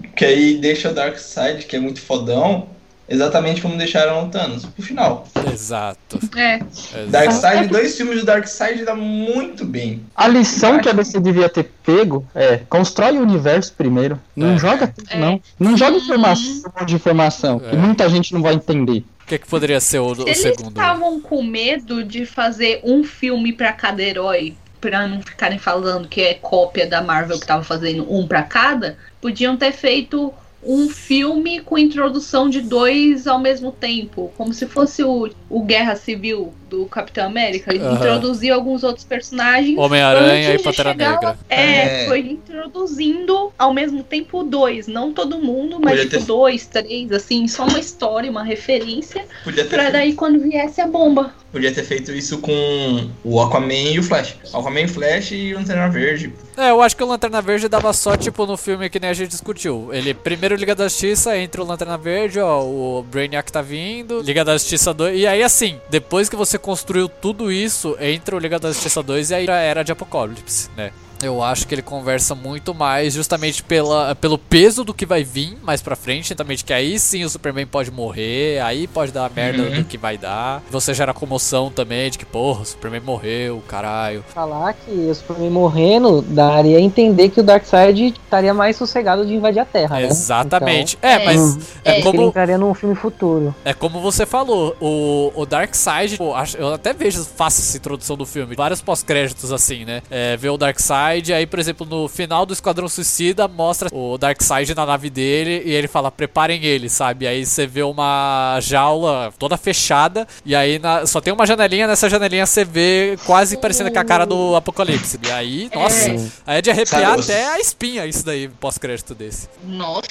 [0.02, 2.66] Porque aí deixa o Darkseid, que é muito fodão,
[3.08, 5.26] exatamente como deixaram o Thanos, pro final.
[5.52, 6.18] Exato.
[6.36, 6.60] É.
[7.08, 10.02] Darkseid, dois filmes do Darkseid dá muito bem.
[10.14, 14.20] A lição que a DC devia ter pego é constrói o universo primeiro.
[14.36, 14.58] Não É.
[14.58, 15.18] joga tudo, É.
[15.18, 15.40] não.
[15.58, 17.62] Não joga informação, um monte de informação.
[17.64, 17.70] É.
[17.70, 19.04] Que muita gente não vai entender.
[19.22, 20.68] O que, que poderia ser o, Se o eles segundo?
[20.68, 26.20] estavam com medo de fazer um filme pra cada herói, pra não ficarem falando que
[26.20, 31.60] é cópia da Marvel que tava fazendo um pra cada, podiam ter feito um filme
[31.60, 36.86] com introdução de dois ao mesmo tempo, como se fosse o, o Guerra Civil do
[36.86, 37.72] Capitão América.
[37.74, 37.94] Ele Aham.
[37.96, 39.76] introduziu alguns outros personagens.
[39.78, 41.38] Homem-Aranha e Pantera Negra.
[41.48, 42.06] É, É.
[42.06, 47.10] foi introduzindo ao mesmo tempo dois, não todo mundo, mas Podia tipo ter- dois, três,
[47.12, 51.32] assim, só uma história, uma referência Podia ter Pra daí quando viesse a bomba.
[51.52, 54.36] Podia ter feito isso com o Aquaman e o Flash.
[54.52, 56.32] Aquaman, Flash e o Lanterna Verde.
[56.56, 59.14] É, eu acho que o Lanterna Verde dava só, tipo, no filme que nem a
[59.14, 59.88] gente discutiu.
[59.92, 64.44] Ele, primeiro Liga da Justiça, entra o Lanterna Verde, ó, o Brainiac tá vindo, Liga
[64.44, 68.58] da Justiça 2, e aí assim, depois que você construiu tudo isso, entra o Liga
[68.58, 70.92] da Justiça 2 e já era de Apocalipse, né?
[71.22, 75.56] Eu acho que ele conversa muito mais justamente pela, pelo peso do que vai vir
[75.62, 79.28] mais pra frente, justamente que aí sim o Superman pode morrer, aí pode dar a
[79.28, 79.76] merda Uhum.
[79.78, 80.62] do que vai dar.
[80.70, 84.24] Você gera comoção também de que, porra, o Superman morreu, caralho.
[84.32, 89.34] Falar que o Superman morrendo daria a entender que o Darkseid estaria mais sossegado de
[89.34, 90.06] invadir a Terra, né?
[90.06, 90.96] Exatamente.
[90.98, 91.24] Então, é, É.
[91.24, 91.58] mas Hum.
[91.84, 91.92] é, É.
[91.94, 93.54] que ele como entraria num filme futuro.
[93.64, 96.18] É como você falou, o, o Darkseid,
[96.58, 100.02] eu até vejo, faço essa introdução do filme, vários pós-créditos assim, né?
[100.10, 104.74] É, vê o Darkseid, aí, por exemplo, no final do Esquadrão Suicida, mostra o Darkseid
[104.74, 107.26] na nave dele e ele fala, preparem ele, sabe?
[107.26, 112.08] Aí você vê uma jaula toda fechada e aí na- só tem uma janelinha, nessa
[112.08, 115.18] janelinha você vê quase parecendo com a cara do Apocalipse.
[115.26, 116.10] E aí, nossa,
[116.46, 119.48] aí é de arrepiar Sabe, até a espinha isso daí, pós-crédito desse.
[119.64, 120.08] Nossa.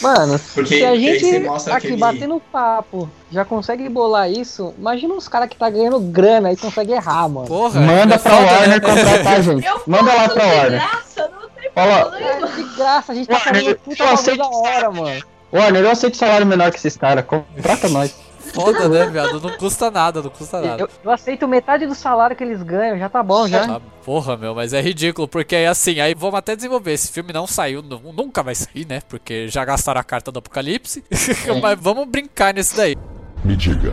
[0.00, 5.26] Mano, Porque se a gente aqui aquele- batendo papo já consegue bolar isso, imagina os
[5.26, 7.46] caras que tá ganhando grana e consegue errar, mano.
[7.48, 8.46] Porra, Manda é pra né?
[8.52, 9.66] Warner contratar a gente.
[9.66, 10.80] Eu Manda lá pra de Warner.
[10.80, 12.30] graça, não tem Fala, problema.
[12.30, 15.22] É, de graça, a gente tá fazendo puta eu bagulho aceito- da hora, mano.
[15.52, 17.24] Warner, eu aceito salário menor que esses caras.
[17.24, 18.14] Contrata nós.
[18.54, 19.40] Foda, né, viado?
[19.40, 20.82] Não custa nada, não custa nada.
[20.82, 23.76] Eu, eu aceito metade do salário que eles ganham, já tá bom, já.
[23.76, 26.92] Ah, porra, meu, mas é ridículo, porque aí assim, aí vamos até desenvolver.
[26.92, 29.00] Esse filme não saiu, nu- nunca vai sair, né?
[29.08, 31.02] Porque já gastaram a carta do Apocalipse.
[31.62, 32.96] mas vamos brincar nesse daí.
[33.44, 33.92] Me diga,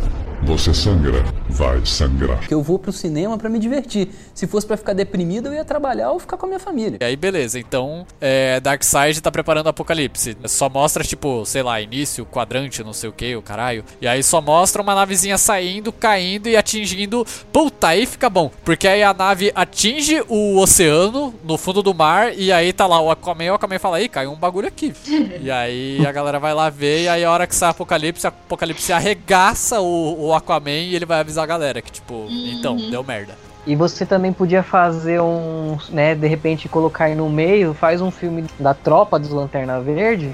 [0.50, 2.40] você sangra, vai sangrar.
[2.48, 4.10] Que eu vou pro cinema pra me divertir.
[4.34, 6.98] Se fosse pra ficar deprimido, eu ia trabalhar ou ficar com a minha família.
[7.00, 7.60] E aí, beleza.
[7.60, 10.36] Então, é, Darkseid tá preparando o Apocalipse.
[10.46, 13.84] Só mostra, tipo, sei lá, início, quadrante, não sei o que, o caralho.
[14.02, 17.24] E aí só mostra uma navezinha saindo, caindo e atingindo.
[17.54, 18.50] Puta, aí fica bom.
[18.66, 23.00] Porque aí a nave atinge o oceano, no fundo do mar, e aí tá lá
[23.00, 23.44] o Aquaman.
[23.44, 24.96] E o Aquaman fala: Ih, caiu um bagulho aqui.
[25.40, 28.26] e aí a galera vai lá ver, e aí a hora que sai o Apocalipse,
[28.26, 32.76] o Apocalipse arregaça o, o Aquaman e ele vai avisar a galera que, tipo, então,
[32.76, 33.36] deu merda.
[33.68, 38.10] E você também podia fazer um, né, de repente colocar aí no meio, faz um
[38.10, 40.34] filme da tropa dos Lanterna Verde,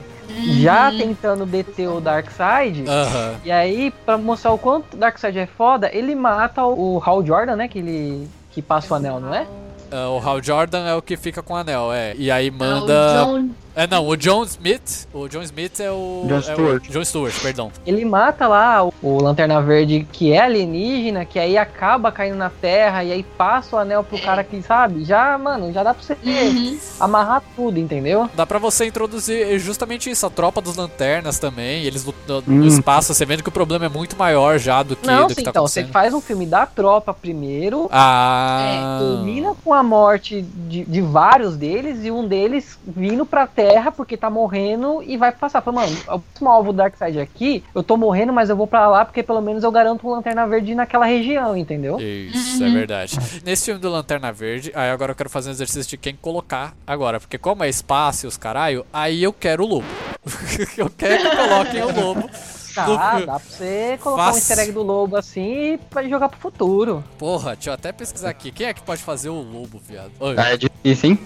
[0.62, 2.86] já tentando deter o Darkseid.
[2.88, 3.36] Aham.
[3.44, 7.56] E aí, pra mostrar o quanto o Darkseid é foda, ele mata o Hal Jordan,
[7.56, 9.46] né, que ele que passa o anel, não é?
[9.92, 12.14] É, o Hal Jordan é o que fica com o anel, é.
[12.18, 13.26] E aí Ah, manda.
[13.28, 15.06] o John- É não, o John Smith.
[15.14, 16.24] O John Smith é o.
[16.28, 16.90] John é o- Stewart.
[16.90, 17.72] John Stewart, perdão.
[17.86, 22.50] Ele mata lá o, o Lanterna Verde, que é alienígena, que aí acaba caindo na
[22.50, 25.04] Terra, e aí passa o anel pro cara que, sabe?
[25.04, 26.78] Já, mano, já dá pra você Uhum.
[27.00, 28.30] amarrar tudo, entendeu?
[28.34, 31.84] Dá pra você introduzir justamente isso, a tropa dos lanternas também.
[31.84, 32.68] Eles no, no- no Hum.
[32.68, 35.36] espaço, você vendo que o problema é muito maior já do que, Não, do sim,
[35.36, 35.92] que tá então, você acontecendo.
[35.94, 39.00] faz um filme da tropa primeiro, Ah.
[39.02, 43.65] termina com a morte de, de vários deles, e um deles vindo pra Terra
[43.96, 45.62] porque tá morrendo e vai passar.
[45.62, 48.88] Fala, mano, o próximo alvo do Darkseid aqui, eu tô morrendo, mas eu vou pra
[48.88, 52.00] lá porque pelo menos eu garanto um Lanterna Verde naquela região, entendeu?
[52.00, 53.18] Isso, é verdade.
[53.44, 56.74] Nesse filme do Lanterna Verde, aí agora eu quero fazer um exercício de quem colocar
[56.86, 57.20] agora.
[57.20, 59.88] Porque como é espaço e os caralho, aí eu quero o lobo.
[60.78, 62.30] eu quero que coloquem o lobo.
[62.76, 63.26] Dá, no dá filme.
[63.26, 64.34] pra você colocar Faça.
[64.36, 67.04] um easter egg do lobo assim pra jogar pro futuro.
[67.18, 68.52] Porra, deixa eu até pesquisar aqui.
[68.52, 70.12] Quem é que pode fazer o lobo, viado?
[70.20, 70.36] Oi.
[70.38, 71.20] É difícil, hein?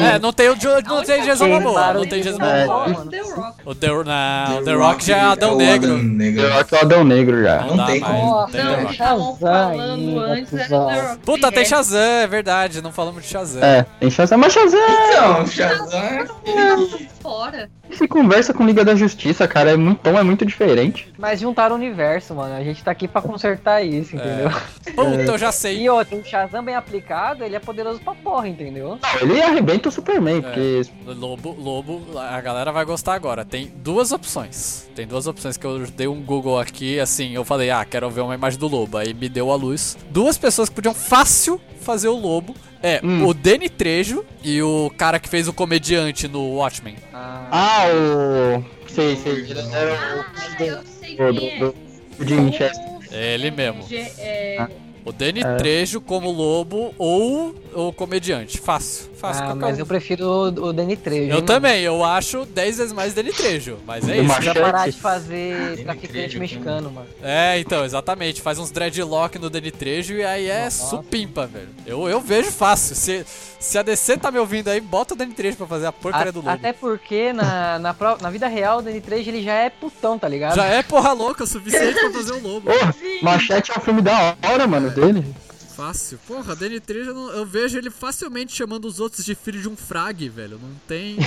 [0.00, 2.88] É, não tem o não tem Jason Tem Momoa, não tem de Jason É, Momoa.
[2.88, 3.06] Momoa.
[3.10, 3.56] The Rock.
[3.64, 5.92] O The, não, The Rock já é Adão o Negro.
[5.94, 6.52] Adão Negro.
[6.52, 7.60] Acho que é o Adão Negro já.
[7.62, 8.40] Não dá tem mais, como.
[8.40, 8.92] não The Rock.
[8.92, 10.68] estavam Shazam falando antes era.
[10.68, 11.18] The Rock.
[11.20, 11.64] Puta, tem É.
[11.64, 13.62] Shazam, é verdade, não falamos de Shazam.
[13.62, 14.36] É, tem chance.
[14.36, 14.80] Mas Shazam
[15.10, 16.26] Então, Shazam é
[17.22, 17.70] Fora.
[17.96, 19.70] Se conversa com Liga da Justiça, cara.
[19.72, 21.12] É muito, tom é muito diferente.
[21.18, 22.54] Mas juntaram o universo, mano.
[22.54, 24.50] A gente tá aqui pra consertar isso, entendeu?
[24.94, 25.82] Puta, eu já sei.
[25.82, 28.98] E outro, um Shazam bem aplicado, ele é poderoso pra porra, entendeu?
[29.02, 33.44] Não, ele arrebenta o Superman, porque Lobo, Lobo, a galera vai gostar agora.
[33.44, 34.88] Tem duas opções.
[34.94, 38.20] Tem duas opções que eu dei um Google aqui, assim, eu falei, ah, quero ver
[38.22, 38.96] uma imagem do Lobo.
[38.96, 39.96] Aí me deu a luz.
[40.10, 42.54] Duas pessoas que podiam fácil fazer o Lobo.
[42.82, 43.26] É, Hum.
[43.26, 46.96] o Danny Trejo e o cara que fez o comediante no Watchmen.
[47.12, 48.64] Ah, o.
[48.88, 49.32] Sei, sei.
[49.32, 50.24] Ele era Ah,
[50.62, 51.16] eu sei o.
[51.16, 51.32] quem é.
[51.58, 51.72] Do,
[52.18, 52.84] do, Jimmy Chester.
[53.12, 53.84] É ele mesmo.
[53.92, 54.66] É,
[55.04, 58.58] O Danny Trejo como lobo ou o comediante.
[58.58, 59.09] Fácil.
[59.20, 59.80] Faço Ah, mas um.
[59.80, 61.30] eu prefiro o, o Danny Trejo.
[61.32, 64.24] Eu hein, também, eu acho 10 vezes mais Danny Trejo, mas é isso.
[64.24, 64.28] Mano?
[64.28, 64.60] Pra Machete.
[64.60, 67.06] parar de fazer Danny traficante Trejo, mexicano, mano.
[67.22, 68.40] É, então, exatamente.
[68.40, 70.86] Faz uns dreadlock no Danny Trejo e aí é Nossa.
[70.86, 71.68] supimpa, velho.
[71.86, 72.96] Eu, eu vejo fácil.
[72.96, 73.26] Se,
[73.58, 76.28] se a DC tá me ouvindo aí, bota o Danny Trejo pra fazer a porcaria
[76.30, 76.48] A- do lobo.
[76.50, 80.18] até porque na, na, pro- na vida real o Danny Trejo ele já é putão,
[80.18, 80.54] tá ligado?
[80.56, 82.70] Já é porra louca o suficiente pra fazer o lobo.
[82.70, 85.24] Porra, Machete é um filme da hora, mano, dele.
[85.80, 86.18] Fácil.
[86.26, 89.68] Porra, Danny Trejo, eu, não- eu vejo ele facilmente chamando os outros de filho de
[89.68, 90.58] um frag, velho.
[90.62, 91.16] Não tem.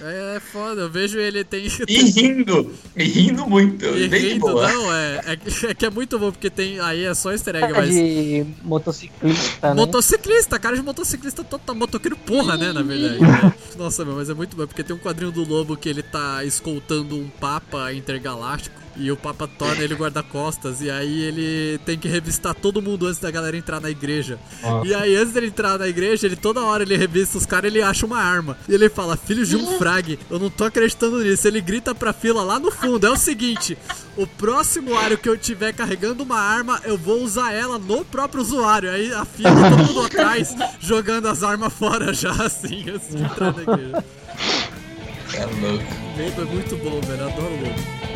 [0.00, 1.66] É, é foda, eu vejo ele tem.
[1.88, 2.72] E rindo.
[2.94, 3.84] E rindo muito.
[3.84, 4.72] E rindo, boa.
[4.72, 6.78] não, é, é, que- é que é muito bom, porque tem.
[6.78, 7.90] Aí é só easter egg, mas.
[7.90, 9.74] de motociclista, né?
[9.74, 13.18] Motociclista, cara de motociclista total, motoqueiro porra, né, na verdade.
[13.20, 13.52] né?
[13.76, 16.44] Nossa, meu, mas é muito bom, porque tem um quadrinho do Lobo que ele tá
[16.44, 22.08] escoltando um Papa intergaláctico e o Papa torna ele guarda-costas e aí ele tem que
[22.08, 24.38] revistar todo mundo antes da galera entrar na igreja.
[24.84, 27.82] E aí antes dele entrar na igreja, ele toda hora ele revista os caras, ele
[27.82, 28.58] acha uma arma.
[28.68, 31.46] E ele fala: "Filhos de um frag, eu não tô acreditando nisso".
[31.46, 33.78] Ele grita pra fila lá no fundo: "É o seguinte,
[34.16, 38.42] o próximo usuário que eu tiver carregando uma arma, eu vou usar ela no próprio
[38.42, 38.90] usuário".
[38.90, 43.54] Aí a fila todo mundo atrás jogando as armas fora já assim, antes de entrar
[43.54, 44.04] na igreja.
[45.34, 45.84] É louco.
[46.18, 47.20] Lobo é muito bom, velho.
[47.20, 48.07] Eu adoro o Lobo.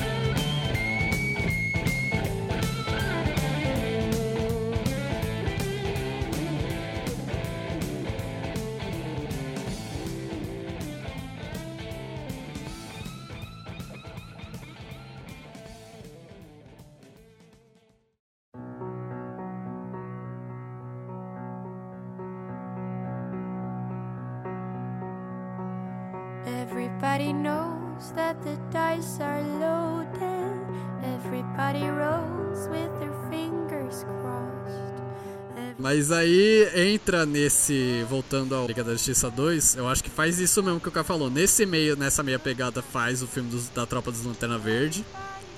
[27.22, 30.58] Everybody knows that the dice are loaded.
[31.04, 34.92] Everybody rolls with their fingers crossed.
[35.78, 38.04] Mas aí entra nesse.
[38.08, 41.04] Voltando ao Liga da Justiça 2, eu acho que faz isso mesmo que o cara
[41.04, 41.30] falou.
[41.30, 45.04] Nesse meio, nessa meia pegada, faz o filme dos- da Tropa dos Lanterna Verde.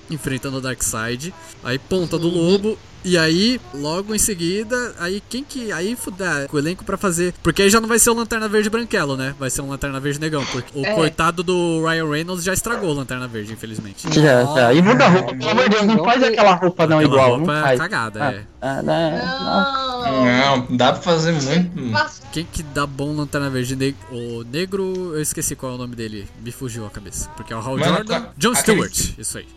[0.09, 1.33] Enfrentando o Darkseid.
[1.63, 2.77] Aí ponta do lobo.
[3.05, 5.71] E aí, logo em seguida, aí quem que.
[5.71, 7.33] Aí fudar o elenco pra fazer.
[7.43, 9.35] Porque aí já não vai ser o Lanterna Verde branquelo, né?
[9.39, 10.43] Vai ser um Lanterna Verde negão.
[10.51, 10.93] Porque o É.
[10.95, 14.11] coitado do Ryan Reynolds já estragou o Lanterna Verde, infelizmente.
[14.11, 14.73] Já, já.
[14.73, 17.29] E muda a roupa, pelo amor de Deus, não faz aquela roupa não Aquela igual.
[17.37, 17.79] roupa Não é faz.
[17.79, 18.43] cagada, Ah, é.
[18.61, 19.85] ah, né, não.
[20.25, 21.95] Não, dá pra fazer muito.
[22.31, 23.75] Quem que dá bom Lanterna Verde?
[23.75, 26.27] Ne- O negro, eu esqueci qual é o nome dele.
[26.43, 27.29] Me fugiu a cabeça.
[27.35, 28.21] Porque é o Hal Mano, Jordan.
[28.21, 29.47] ca- John aquele- Stewart, isso aí.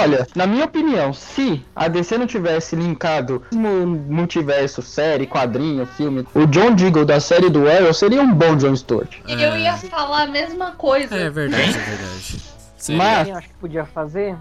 [0.00, 6.26] Olha, na minha opinião, se a DC não tivesse linkado no multiverso, série, quadrinho, filme,
[6.34, 9.16] o John Diggle da série do Arrow seria um bom John Stewart.
[9.26, 11.14] Eu ia falar a mesma coisa.
[11.16, 12.50] É verdade, é verdade.
[12.76, 12.98] Seria.
[12.98, 14.34] Mas- eu acho que podia fazer?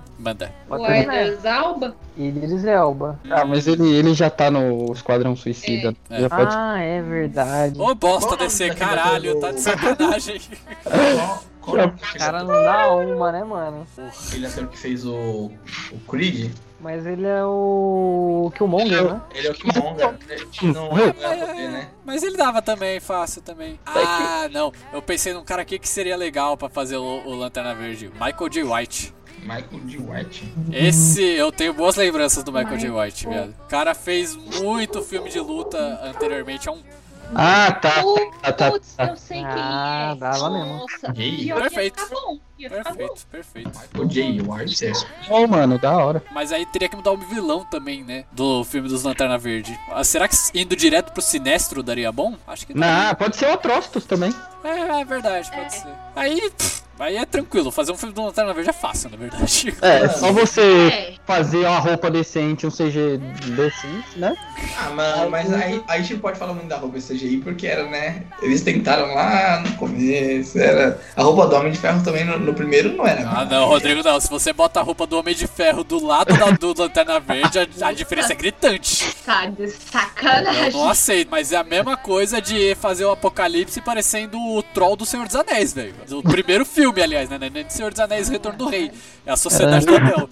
[0.68, 1.96] Pode O Idris Alba?
[2.18, 3.20] Idris Elba.
[3.30, 5.94] Ah, mas ele, ele já tá no Esquadrão Suicida.
[6.10, 6.22] É.
[6.22, 6.56] Já pode...
[6.56, 7.80] Ah, é verdade.
[7.80, 10.42] Ô bosta daquele caralho, tá de sacanagem.
[10.86, 13.86] É O cara não dá uma, né, mano?
[14.28, 15.52] Aquele ator que fez o.
[15.92, 16.52] O Creed?
[16.80, 19.22] Mas ele é o Killmonger, né?
[19.36, 20.18] Ele é o Killmonger.
[20.64, 21.14] Não Morreu?
[21.14, 21.90] vai poder, né?
[22.06, 23.78] Mas ele dava também, fácil também.
[23.86, 24.72] Ah, não.
[24.94, 28.10] Eu pensei num cara aqui que seria legal pra fazer o, o Lanterna Verde.
[28.14, 28.64] Michael J.
[28.64, 29.14] White.
[29.42, 29.98] Michael D.
[29.98, 30.54] White.
[30.72, 32.90] Esse, eu tenho boas lembranças do Michael J.
[32.92, 33.56] White, viado.
[33.66, 36.68] O cara fez muito filme de luta anteriormente.
[36.68, 36.82] É um
[37.36, 37.92] Ah, tá.
[38.42, 39.06] tá, tá, Putz, tá.
[39.10, 40.20] eu sei quem Ah, é.
[40.20, 40.66] dava mesmo.
[40.80, 42.00] Nossa, perfeito.
[42.00, 42.40] Ia ficar bom.
[42.58, 42.96] Ia ficar bom.
[42.98, 43.72] perfeito, perfeito.
[43.80, 44.42] Michael J.
[44.42, 44.86] White.
[44.88, 44.92] é.
[45.30, 46.24] Bom, mano, da hora.
[46.32, 48.26] Mas aí teria que mudar o vilão também, né?
[48.32, 49.80] Do filme dos Lanterna Verde.
[49.92, 52.36] Ah, será que indo direto pro Sinestro daria bom?
[52.48, 52.86] Acho que não.
[52.88, 54.34] Não, pode ser o Atrocitus também.
[54.64, 55.88] É, é verdade, pode ser.
[56.16, 57.72] Aí, pff, aí é tranquilo.
[57.72, 59.74] Fazer um filme do Lanterna Verde é fácil, na verdade.
[59.82, 61.14] É, só você É.
[61.26, 63.18] fazer uma roupa decente, um CG
[63.56, 64.36] decente, né?
[64.78, 67.88] Ah, mano, mas aí, aí a gente pode falar muito da roupa CGI porque era,
[67.90, 68.24] né?
[68.42, 70.60] Eles tentaram lá no começo.
[70.60, 71.00] Era.
[71.16, 73.28] A roupa do Homem de Ferro também no, no primeiro não era.
[73.30, 74.20] Ah, não, Rodrigo, não.
[74.20, 77.60] Se você bota a roupa do Homem de Ferro do lado da, do Lanterna Verde,
[77.60, 79.14] a, a diferença é gritante.
[79.26, 80.72] Tá de Eu sacanagem.
[80.74, 85.06] não aceito, mas é a mesma coisa de fazer o Apocalipse parecendo o Troll do
[85.06, 85.94] Senhor dos Anéis, velho.
[86.12, 87.38] O primeiro filme, aliás, né?
[87.38, 88.92] Não é do Senhor dos Anéis Retorno do Rei.
[89.26, 90.30] É a Sociedade do Anel.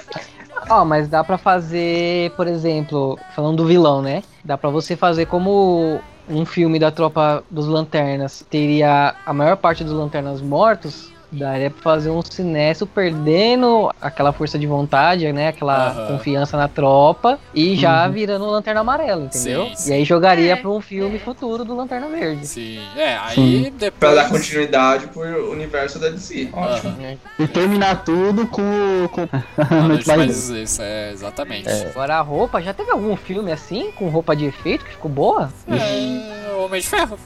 [0.68, 4.22] Ó, mas dá pra fazer, por exemplo, falando do vilão, né?
[4.44, 9.82] Dá pra você fazer como um filme da tropa dos lanternas teria a maior parte
[9.82, 11.10] dos lanternas mortos.
[11.32, 15.48] Daria pra fazer um Sinestro perdendo aquela força de vontade, né?
[15.48, 16.06] Aquela Aham.
[16.08, 19.66] confiança na tropa e já virando o Lanterna Amarela, entendeu?
[19.66, 19.90] Sim, sim.
[19.90, 22.46] E aí jogaria É, pra um filme futuro do Lanterna Verde.
[22.46, 22.80] Sim.
[22.96, 23.78] É, aí Pra
[24.10, 24.14] depois.
[24.16, 26.48] dar continuidade pro universo da DC.
[26.52, 26.96] Ótimo.
[27.00, 27.16] Aham.
[27.38, 29.08] E terminar tudo com.
[29.12, 29.28] com...
[29.74, 31.68] Não, Noite mais isso, é, exatamente.
[31.68, 35.50] Agora a roupa, já teve algum filme assim, com roupa de efeito que ficou boa?
[35.68, 37.18] É, o Homem de Ferro.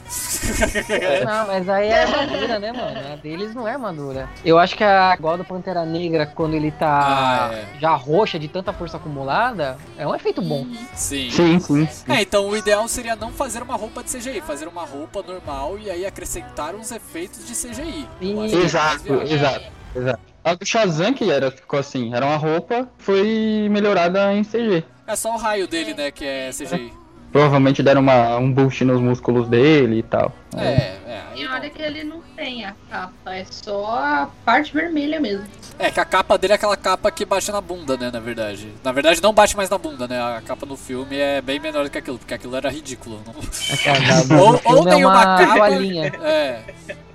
[1.25, 3.13] Não, mas aí é armadura, né, mano?
[3.13, 4.29] A deles não é armadura.
[4.45, 7.79] Eu acho que a igual do Pantera Negra, quando ele tá Ah, é.
[7.81, 10.67] já roxa de tanta força acumulada, é um efeito bom.
[10.95, 11.31] Sim.
[11.31, 11.89] Sim, sim.
[12.09, 15.79] É, então o ideal seria não fazer uma roupa de CGI, fazer uma roupa normal
[15.79, 18.07] e aí acrescentar uns efeitos de CGI.
[18.21, 19.65] É Exato, exato,
[19.95, 20.21] exato.
[20.43, 24.85] A do Shazam que era, ficou assim, era uma roupa, foi melhorada em CG.
[25.07, 26.93] É só o raio dele, né, que é CGI.
[27.35, 30.33] Provavelmente deram uma, um boost nos músculos dele e tal.
[30.57, 30.69] É,
[31.05, 31.23] é.
[31.35, 35.45] E olha que ele não tem a capa, é só a parte vermelha mesmo.
[35.77, 38.73] É que a capa dele é aquela capa que bate na bunda, né, na verdade.
[38.85, 40.23] Na verdade não bate mais na bunda, né?
[40.23, 43.21] A capa no filme é bem menor do que aquilo, porque aquilo era ridículo.
[43.27, 43.35] Não...
[43.75, 43.99] Aquela
[44.41, 45.55] Ou, ou é tem uma uma capa.
[45.57, 46.13] toalhinha.
[46.23, 46.63] É.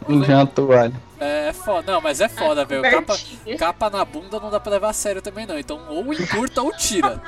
[0.05, 1.01] Um já toalha.
[1.17, 1.93] É foda.
[1.93, 2.81] Não, mas é foda, velho.
[2.81, 3.17] Capa,
[3.57, 5.57] capa na bunda não dá pra levar a sério também, não.
[5.57, 7.21] Então ou encurta ou tira.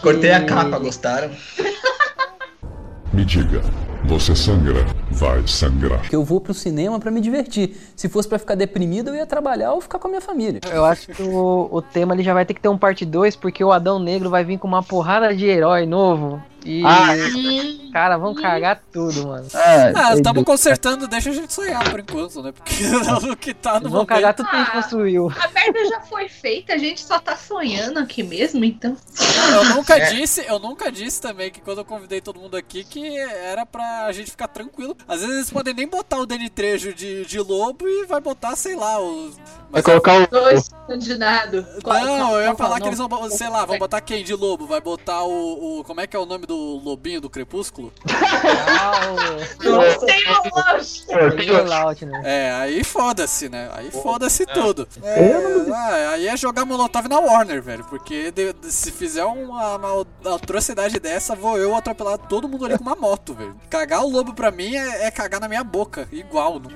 [0.00, 1.32] Cortei a capa, gostaram?
[3.14, 3.62] Me diga,
[4.06, 6.00] você sangra, vai sangrar.
[6.00, 7.76] Porque eu vou pro cinema pra me divertir.
[7.94, 10.60] Se fosse pra ficar deprimido, eu ia trabalhar ou ficar com a minha família.
[10.72, 13.36] Eu acho que o, o tema ele já vai ter que ter um parte 2,
[13.36, 16.42] porque o Adão Negro vai vir com uma porrada de herói novo.
[16.64, 17.08] E, Ah,
[17.92, 19.46] cara, vão cagar tudo, mano.
[19.52, 22.52] Ah, é, estamos consertando, deixa a gente sonhar por enquanto, né?
[22.52, 22.74] Porque
[23.30, 24.08] o que tá no Vão momento...
[24.08, 24.72] cagar tudo que a gente Ah.
[24.82, 25.28] construiu.
[25.30, 28.96] A merda já foi feita, a gente só tá sonhando aqui mesmo, então.
[29.52, 30.10] Eu nunca É.
[30.12, 34.10] disse, eu nunca disse também que quando eu convidei todo mundo aqui que era pra
[34.12, 34.96] gente ficar tranquilo.
[35.06, 38.56] Às vezes eles podem nem botar o Danny Trejo de, de lobo e vai botar,
[38.56, 39.36] sei lá, os.
[39.74, 40.26] Vai colocar o.
[40.28, 41.64] Dois candidatos.
[41.84, 44.32] Não, eu ia qual- falar qual que eles vão, sei lá, vão botar quem de
[44.34, 44.66] lobo?
[44.66, 47.92] Vai botar o, o- Como é que é o nome do lobinho do Crepúsculo?
[49.64, 50.24] Não tem
[52.06, 52.22] né?
[52.24, 53.68] É, aí foda-se, né?
[53.74, 54.86] Aí foda-se tudo.
[55.02, 55.32] É,
[55.74, 57.84] ah, aí é jogar Molotov na Warner, velho.
[57.84, 62.76] Porque de- de- se fizer uma, uma atrocidade dessa, vou eu atropelar todo mundo ali
[62.78, 63.56] com uma moto, velho.
[63.68, 66.60] Cagar o lobo pra mim é, é cagar na minha boca, igual.
[66.60, 66.70] Não...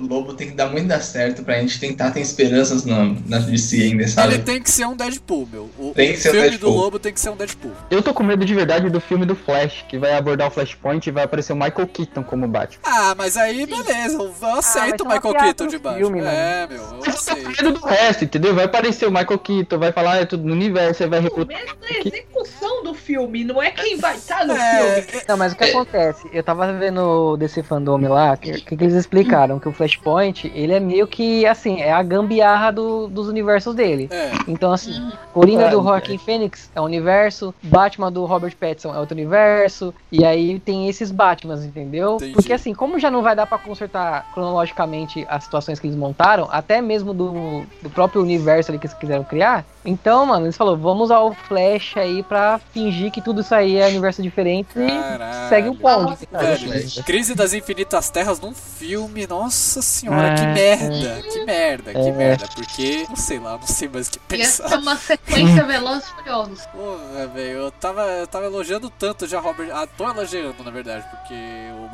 [0.00, 3.38] O Lobo tem que dar muito dar certo pra gente tentar ter esperanças na, na
[3.38, 4.34] DC ainda, sabe?
[4.34, 5.70] Ele tem que ser um Deadpool, meu.
[5.78, 6.72] O, Tem que ser um filme Deadpool.
[6.72, 7.72] do lobo tem que ser um Deadpool.
[7.90, 11.06] Eu tô com medo de verdade do filme do Flash, que vai abordar o Flashpoint
[11.08, 12.80] e vai aparecer o Michael Keaton como Batman.
[12.84, 15.98] Ah, mas aí beleza, eu vai aceito ser o uma Michael Keaton de baixo.
[15.98, 17.48] filme, é, meu, eu Com aceito.
[17.48, 18.54] medo do resto, entendeu?
[18.54, 21.56] Vai aparecer o Michael Keaton, vai falar, ah, é tudo no universo, vai recrutar.
[21.58, 25.22] Mesmo a execução do filme, não é quem vai estar no É, filme.
[25.28, 26.28] Não, mas o que acontece?
[26.32, 29.58] Eu tava vendo desse fandom lá, o que, que, que eles explicaram?
[29.58, 34.08] Que o Flashpoint, ele é meio que, assim, é a gambiarra do- dos universos dele.
[34.10, 34.30] é.
[34.46, 34.92] Então, assim,
[35.32, 39.94] Coringa do Ah, Joaquin Phoenix é um universo, Batman do Robert Pattinson é outro universo,
[40.10, 42.16] e aí tem esses Batmans, entendeu?
[42.16, 42.32] Entendi.
[42.32, 46.48] Porque assim, como já não vai dar pra consertar cronologicamente as situações que eles montaram,
[46.50, 50.78] até mesmo do, do próprio universo ali que eles quiseram criar, então, mano, eles falaram,
[50.78, 54.86] vamos usar o Flash aí pra fingir que tudo isso aí é universo diferente e
[54.88, 55.48] Caralho.
[55.48, 56.28] segue o bonde.
[56.30, 61.98] Velho, Crise das Infinitas Terras num filme, nossa senhora, que É, merda, que merda, que
[61.98, 62.12] É.
[62.12, 64.68] merda, porque, não sei lá, não sei mais o que Ia pensar.
[64.68, 66.66] ser uma sequência Velozes e Furiosos.
[66.72, 69.70] Porra, velho, eu tava, eu tava elogiando tanto já Robert.
[69.72, 71.34] Ah, tô elogiando, na verdade, porque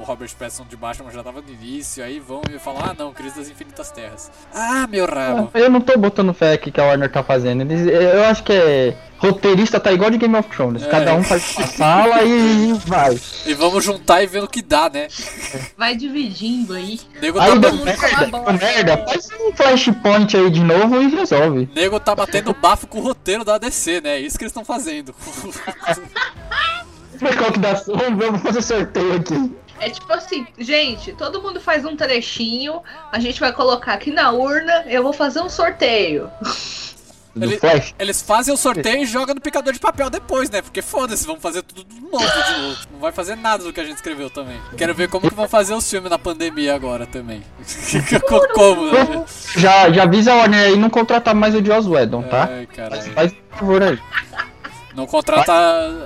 [0.01, 3.13] o Robert Pattinson de Batman já tava no início, aí vão me falar, ah não,
[3.13, 4.31] Crise das Infinitas Terras.
[4.55, 5.51] Ah, meu rabo.
[5.55, 7.63] Eu não tô botando fé aqui que a Warner tá fazendo.
[7.63, 8.97] Eles, eu acho que é.
[9.19, 10.83] Roteirista tá igual de Game of Thrones.
[10.83, 10.89] É.
[10.89, 13.19] Cada um faz uma sala e, e vai.
[13.47, 15.09] E vamos juntar e ver o que dá, né?
[15.77, 17.01] Vai dividindo aí.
[17.21, 19.05] Nego Aí tá, deu merda, merda.
[19.07, 21.67] Faz um flashpoint aí de novo e resolve.
[21.75, 24.17] nego tá batendo bafo com o roteiro da DC, né?
[24.17, 25.15] É isso que eles estão fazendo.
[27.19, 27.73] Qual que dá.
[27.73, 29.51] Vamos fazer sorteio aqui.
[29.79, 34.31] É tipo assim, gente, todo mundo faz um trechinho, a gente vai colocar aqui na
[34.31, 36.31] urna, eu vou fazer um sorteio.
[37.37, 37.95] Do Ele- Flash.
[37.99, 40.63] Eles fazem o sorteio e jogam no picador de papel depois, né?
[40.63, 42.77] Porque foda-se, vão fazer tudo de novo de novo.
[42.93, 44.59] Não vai fazer nada do que a gente escreveu também.
[44.77, 47.43] Quero ver como que vão fazer os filmes na pandemia agora também.
[48.55, 49.25] como, né?
[49.57, 52.49] Já, já avisa a Warner aí não contratar mais o Joss Whedon, tá?
[52.51, 53.03] Ai, caralho.
[53.13, 53.99] Faz um favor aí.
[54.97, 55.53] Não contrata.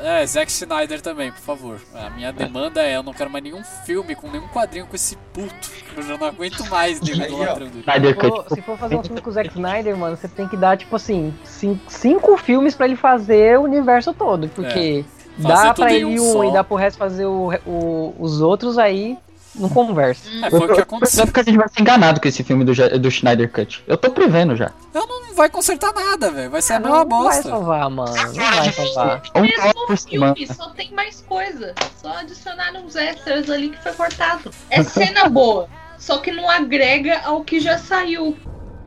[0.03, 1.81] É, Zack Snyder também, por favor.
[1.95, 5.17] A minha demanda é: eu não quero mais nenhum filme com nenhum quadrinho com esse
[5.33, 5.71] puto.
[5.97, 7.35] Eu já não aguento mais nego Aí, ó.
[7.37, 7.81] idolatrando ele.
[7.81, 10.49] Snyder Se for, se for fazer um filme com o Zack Snyder, mano, você tem
[10.49, 14.49] que dar, tipo assim, cin- cinco filmes pra ele fazer o universo todo.
[14.49, 15.21] Porque É.
[15.43, 19.17] Dá pra ele um um e dá pro resto fazer o, o- os outros aí,
[19.55, 20.29] não conversa.
[20.45, 21.25] É, foi o que aconteceu.
[21.25, 23.83] pensando que a gente vai ser enganado com esse filme do, do Schneider Cut.
[23.87, 24.71] Eu tô prevendo já.
[24.95, 26.51] Eu não vai consertar nada, velho.
[26.51, 27.49] Vai ser a não, mesma não vai bosta.
[27.49, 28.15] salvar, mano.
[28.15, 29.23] Não vai salvar.
[29.35, 31.75] Um Mesmo filme, só tem mais coisa.
[32.01, 34.51] Só adicionar uns extras ali que foi cortado.
[34.69, 38.37] É cena boa, só que não agrega ao que já saiu.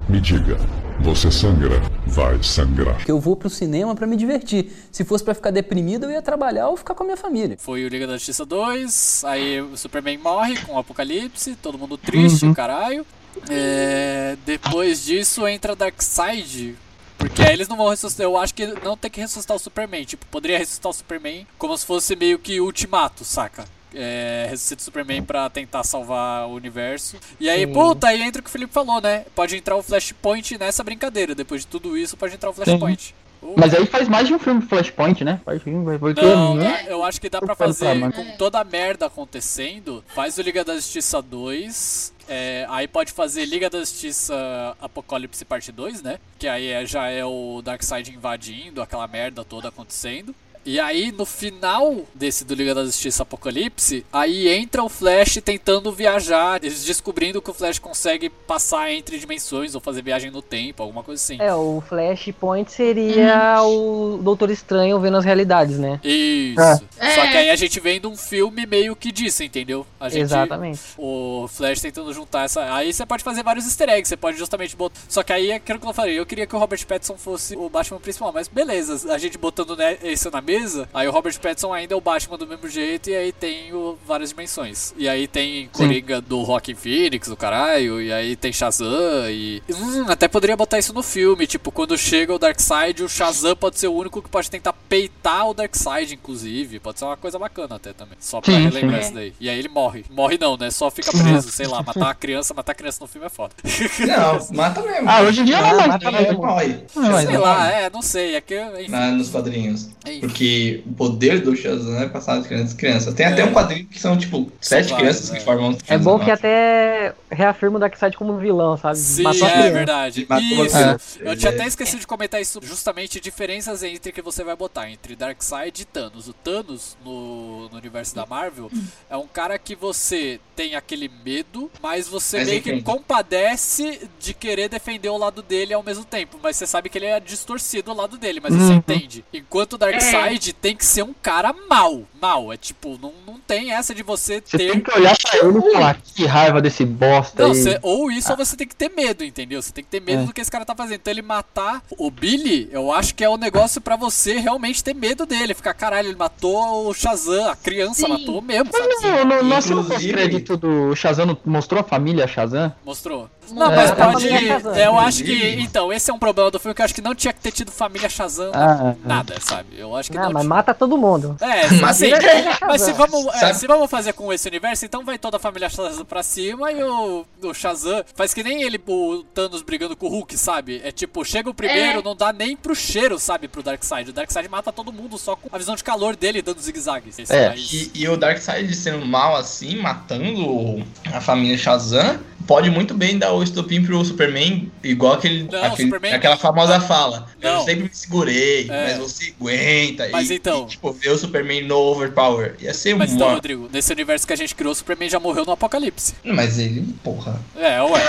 [0.09, 0.57] Me diga,
[0.99, 3.03] você sangra, vai sangrar.
[3.05, 4.71] Que eu vou pro cinema pra me divertir.
[4.91, 7.57] Se fosse pra ficar deprimido, eu ia trabalhar ou ficar com a minha família.
[7.59, 11.97] Foi o Liga da Justiça 2, aí o Superman morre com o Apocalipse, todo mundo
[11.97, 12.53] triste, Uhum.
[12.53, 13.05] caralho.
[13.49, 16.75] É, depois disso entra Darkseid.
[17.17, 18.25] Porque aí eles não vão ressuscitar.
[18.25, 20.03] Eu acho que não tem que ressuscitar o Superman.
[20.03, 23.63] Tipo, poderia ressuscitar o Superman como se fosse meio que ultimato, saca?
[23.93, 27.17] É, ressuscita o Superman pra tentar salvar o universo.
[27.39, 27.73] E aí, Sim.
[27.73, 29.25] puta, aí entra o que o Felipe falou, né?
[29.35, 31.35] Pode entrar o Flashpoint nessa brincadeira.
[31.35, 33.13] Depois de tudo isso, pode entrar o Flashpoint.
[33.41, 35.41] Uh, Mas aí faz mais de um filme Flashpoint, né?
[35.43, 36.21] Faz um, porque.
[36.21, 36.85] não, né?
[36.87, 40.03] eu acho que dá pra fazer com toda a merda acontecendo.
[40.15, 42.13] Faz o Liga da Justiça 2.
[42.29, 44.33] é, aí pode fazer Liga da Justiça
[44.79, 46.19] Apocalipse Parte 2, né?
[46.39, 50.33] Que aí é- já é o Darkseid invadindo, aquela merda toda acontecendo.
[50.65, 55.91] E aí, no final desse do Liga da Justiça Apocalipse, aí entra o Flash tentando
[55.91, 60.81] viajar, eles descobrindo que o Flash consegue passar entre dimensões ou fazer viagem no tempo,
[60.83, 61.37] alguma coisa assim.
[61.39, 65.99] É, o Flashpoint seria o Doutor Estranho vendo as realidades, né?
[66.03, 66.83] Isso.
[66.97, 67.15] É.
[67.15, 69.85] Só que aí a gente vendo um filme meio que disso, entendeu?
[69.99, 70.79] A gente, Exatamente.
[70.97, 72.73] O Flash tentando juntar essa.
[72.73, 74.99] Aí você pode fazer vários easter eggs, você pode justamente botar.
[75.09, 77.55] Só que aí é aquilo que eu falei, eu queria que o Robert Pattinson fosse
[77.55, 80.52] o Batman principal, mas beleza, a gente botando né, isso na mesa,
[80.93, 83.97] aí o Robert Pattinson ainda é o Batman do mesmo jeito, e aí tem o,
[84.05, 84.93] várias dimensões.
[84.97, 89.61] E aí tem Coringa do Rockin' Phoenix, o caralho, e aí tem Shazam, e.
[89.69, 93.79] Hum, até poderia botar isso no filme, tipo, quando chega o Darkseid, o Shazam pode
[93.79, 96.79] ser o único que pode tentar peitar o Darkseid, inclusive.
[96.79, 98.17] Pode ser uma coisa bacana até também.
[98.19, 99.05] Só pra Sim, relembrar sim.
[99.05, 99.33] isso daí.
[99.39, 100.05] E aí ele morre.
[100.09, 100.69] Morre não, né?
[100.71, 103.53] Só fica preso, sei lá, matar uma criança, matar criança no filme é foda.
[103.63, 105.09] Não, mata mesmo.
[105.09, 105.87] Ah, hoje em dia não é mais.
[105.87, 106.79] Mata mesmo, morre.
[106.95, 108.35] Não, sei lá, é, não sei.
[108.35, 108.59] É que.
[108.59, 108.91] Enfim.
[108.91, 109.89] Na, nos quadrinhos.
[110.05, 110.19] Enfim.
[110.19, 110.42] Porque
[110.87, 113.13] o poder do Shazam é passado de criança em criança.
[113.13, 113.45] Tem até É.
[113.45, 115.37] um quadrinho que são, tipo, sete crianças é.
[115.37, 118.97] que formam um É bom que até reafirma o Darkseid como vilão, sabe?
[118.97, 119.71] Sim, Matou é criança.
[119.71, 120.25] verdade.
[120.29, 121.19] Matou Isso.
[121.21, 125.15] Eu tinha até esquecido de comentar isso, justamente diferenças entre que você vai botar entre
[125.15, 126.27] Darkseid e Thanos.
[126.27, 128.69] O Thanos, no, no universo da Marvel,
[129.09, 132.83] é um cara que você tem aquele medo, mas você Mas meio que entende.
[132.83, 136.37] compadece de querer defender o lado dele ao mesmo tempo.
[136.41, 138.77] Mas você sabe que ele é distorcido o lado dele, mas você Uhum.
[138.77, 139.23] entende.
[139.33, 142.03] Enquanto o Darkseid tem que ser um cara mal.
[142.23, 142.53] Mal.
[142.53, 145.57] É tipo, não, não tem essa de você Você ter tem que olhar pra ele
[145.59, 147.61] e falar, que raiva desse bosta não, aí.
[147.61, 149.61] cê- ou isso ou você tem que ter medo, entendeu?
[149.61, 150.25] Você tem que ter medo É.
[150.25, 150.95] do que esse cara tá fazendo.
[150.95, 154.93] Então ele matar o Billy, eu acho que é um negócio pra você realmente ter
[154.95, 155.53] medo dele.
[155.53, 158.07] Ficar, caralho, ele matou o Shazam, a criança Sim.
[158.07, 158.87] matou mesmo, sabe?
[158.87, 162.73] Mas no, no, no cena Inclusive- pós-crédito do Shazam não mostrou a família Shazam?
[162.85, 163.29] Mostrou.
[163.51, 164.29] Não, É, mas pode.
[164.47, 164.75] Shazam.
[164.75, 165.49] Eu acho que.
[165.59, 167.51] Então, esse é um problema do filme que eu acho que não tinha que ter
[167.51, 168.51] tido família Shazam.
[168.53, 169.67] Ah, nada, sabe?
[169.77, 170.31] Eu acho que Ah, não.
[170.31, 170.49] mas tinha.
[170.55, 171.35] mata todo mundo.
[171.41, 172.12] É, Mas assim, ele-
[172.61, 175.69] mas se vamos, é, se vamos fazer com esse universo, então vai toda a família
[175.69, 180.07] Shazam pra cima e o, o Shazam faz que nem ele, o Thanos brigando com
[180.07, 180.81] o Hulk, sabe?
[180.83, 182.03] É tipo, chega o primeiro, É.
[182.03, 184.09] não dá nem pro cheiro, sabe, pro Darkseid.
[184.09, 187.11] O Darkseid mata todo mundo só com a visão de calor dele dando zigue-zague.
[187.29, 187.49] É.
[187.49, 190.83] Mas- E, e o Darkseid sendo mal assim, matando
[191.13, 195.83] a família Shazam, pode muito bem dar o estopim pro Superman, igual aquele, Não, aquele-
[195.89, 197.27] Superman- aquela famosa fala.
[197.41, 197.59] Não.
[197.59, 198.83] Eu sempre me segurei, É.
[198.87, 200.09] mas você aguenta.
[200.11, 202.55] Mas e, então- e, tipo, ver o Superman no Overpower.
[202.59, 203.35] Ia ser Mas então, uma...
[203.35, 206.13] Rodrigo, nesse universo que a gente criou, o Superman já morreu no Apocalipse.
[206.23, 207.39] Mas ele, porra.
[207.55, 208.01] É, ué.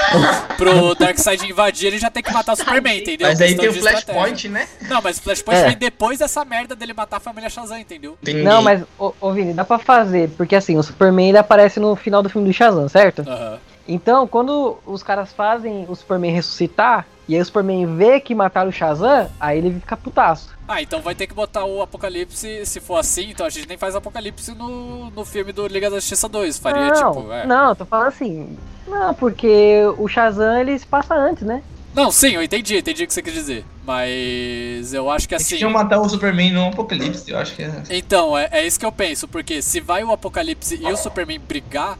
[0.56, 3.28] Pro Darkseid invadir, ele já tem que matar o Superman, entendeu?
[3.28, 4.68] Mas aí tem o Flashpoint, né?
[4.88, 5.68] Não, mas o Flashpoint É.
[5.68, 8.16] vem depois dessa merda dele matar a família Shazam, entendeu?
[8.22, 11.78] Tem Não, mas, ô, ô Vini, dá pra fazer, porque assim, o Superman ele aparece
[11.80, 13.22] no final do filme do Shazam, certo?
[13.26, 13.58] Aham.
[13.86, 18.68] Então, quando os caras fazem o Superman ressuscitar, e aí o Superman vê que mataram
[18.68, 20.50] o Shazam, aí ele fica putaço.
[20.66, 23.76] Ah, então vai ter que botar o Apocalipse, se for assim, então a gente nem
[23.76, 26.58] faz Apocalipse no, no filme do Liga da Justiça 2.
[26.58, 27.32] Faria não, tipo.
[27.32, 27.46] É.
[27.46, 28.56] não, eu tô falando assim.
[28.86, 31.62] Não, porque o Shazam ele se passa antes, né?
[31.94, 33.64] Não, sim, eu entendi, entendi o que você quis dizer.
[33.86, 35.58] Mas eu acho que Eles assim.
[35.58, 37.82] tinham matar o Superman no Apocalipse, eu acho que é.
[37.90, 41.38] Então, é, é isso que eu penso, porque se vai o Apocalipse e o Superman
[41.38, 41.96] brigar,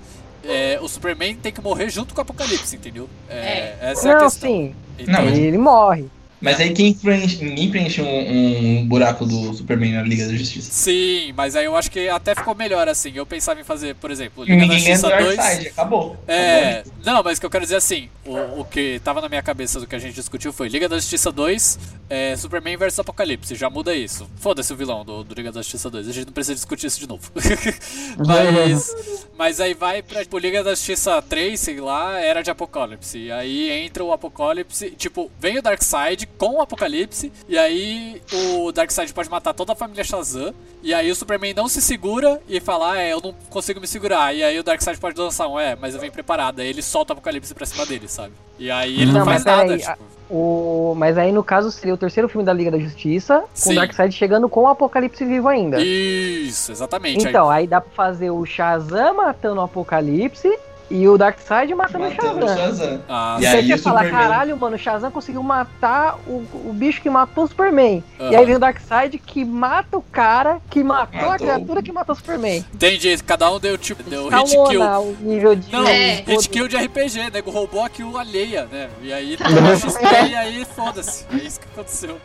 [0.47, 3.09] é, o Superman tem que morrer junto com o Apocalipse, entendeu?
[3.29, 4.49] É, Essa é a não, questão.
[4.51, 4.75] sim.
[4.99, 6.07] Então, Não, mas- Ele morre.
[6.41, 10.71] Mas aí quem preenche, ninguém preenche um, um buraco do Superman na Liga da Justiça.
[10.71, 13.13] Sim, mas aí eu acho que até ficou melhor assim.
[13.15, 15.37] Eu pensava em fazer, por exemplo, Liga da Ninguém é do Justiça 2.
[15.37, 16.17] Darkseid, acabou.
[16.27, 16.93] É, Acabou.
[17.05, 19.81] não, mas o que eu quero dizer assim, o, o que tava na minha cabeça
[19.81, 21.79] do que a gente discutiu foi Liga da Justiça 2,
[22.11, 24.29] é, Superman vs Apocalipse, já muda isso.
[24.37, 27.01] Foda-se o vilão do, do Liga da Justiça 2, a gente não precisa discutir isso
[27.01, 27.31] de novo.
[28.27, 33.19] mas, mas aí vai pra tipo, Liga da Justiça 3, sei lá, era de Apocalipse.
[33.19, 38.73] E aí entra o Apocalipse, tipo, vem o Darkseid com o Apocalipse, e aí o
[38.73, 42.61] Darkseid pode matar toda a família Shazam, e aí o Superman não se segura e
[42.61, 44.35] fala, ah, é, eu não consigo me segurar.
[44.35, 46.61] E aí o Darkseid pode lançar um, é, mas eu venho preparado.
[46.61, 48.33] Aí ele solta o Apocalipse pra cima dele, sabe?
[48.59, 50.15] E aí ele não, Não, faz mas nada, peraí, tipo.
[50.31, 50.95] O...
[50.97, 53.73] Mas aí, no caso, seria o terceiro filme da Liga da Justiça, com Sim.
[53.73, 55.81] o Darkseid chegando com o Apocalipse vivo ainda.
[55.81, 57.27] Isso, exatamente.
[57.27, 60.59] Então, aí dá pra fazer o Shazam matando o Apocalipse
[60.91, 63.01] e o Darkseid matando, Matando o o Shazam.
[63.09, 67.09] Ah, E aí você fala, caralho, mano, o Shazam conseguiu matar o, o bicho que
[67.09, 68.05] matou o Superman.
[68.31, 71.47] E aí vem o Darkseid que mata o cara que matou, a Matou.
[71.47, 72.65] criatura que matou o Superman.
[72.73, 74.83] Entendi, cada um deu tipo, deu hit kill.
[74.83, 75.73] O nível de...
[75.73, 76.23] Não, É.
[76.27, 78.89] hit kill de RPG, nego roubou a kill alheia, né?
[79.03, 81.25] E aí tomou XP e aí foda-se.
[81.33, 82.21] É isso que aconteceu.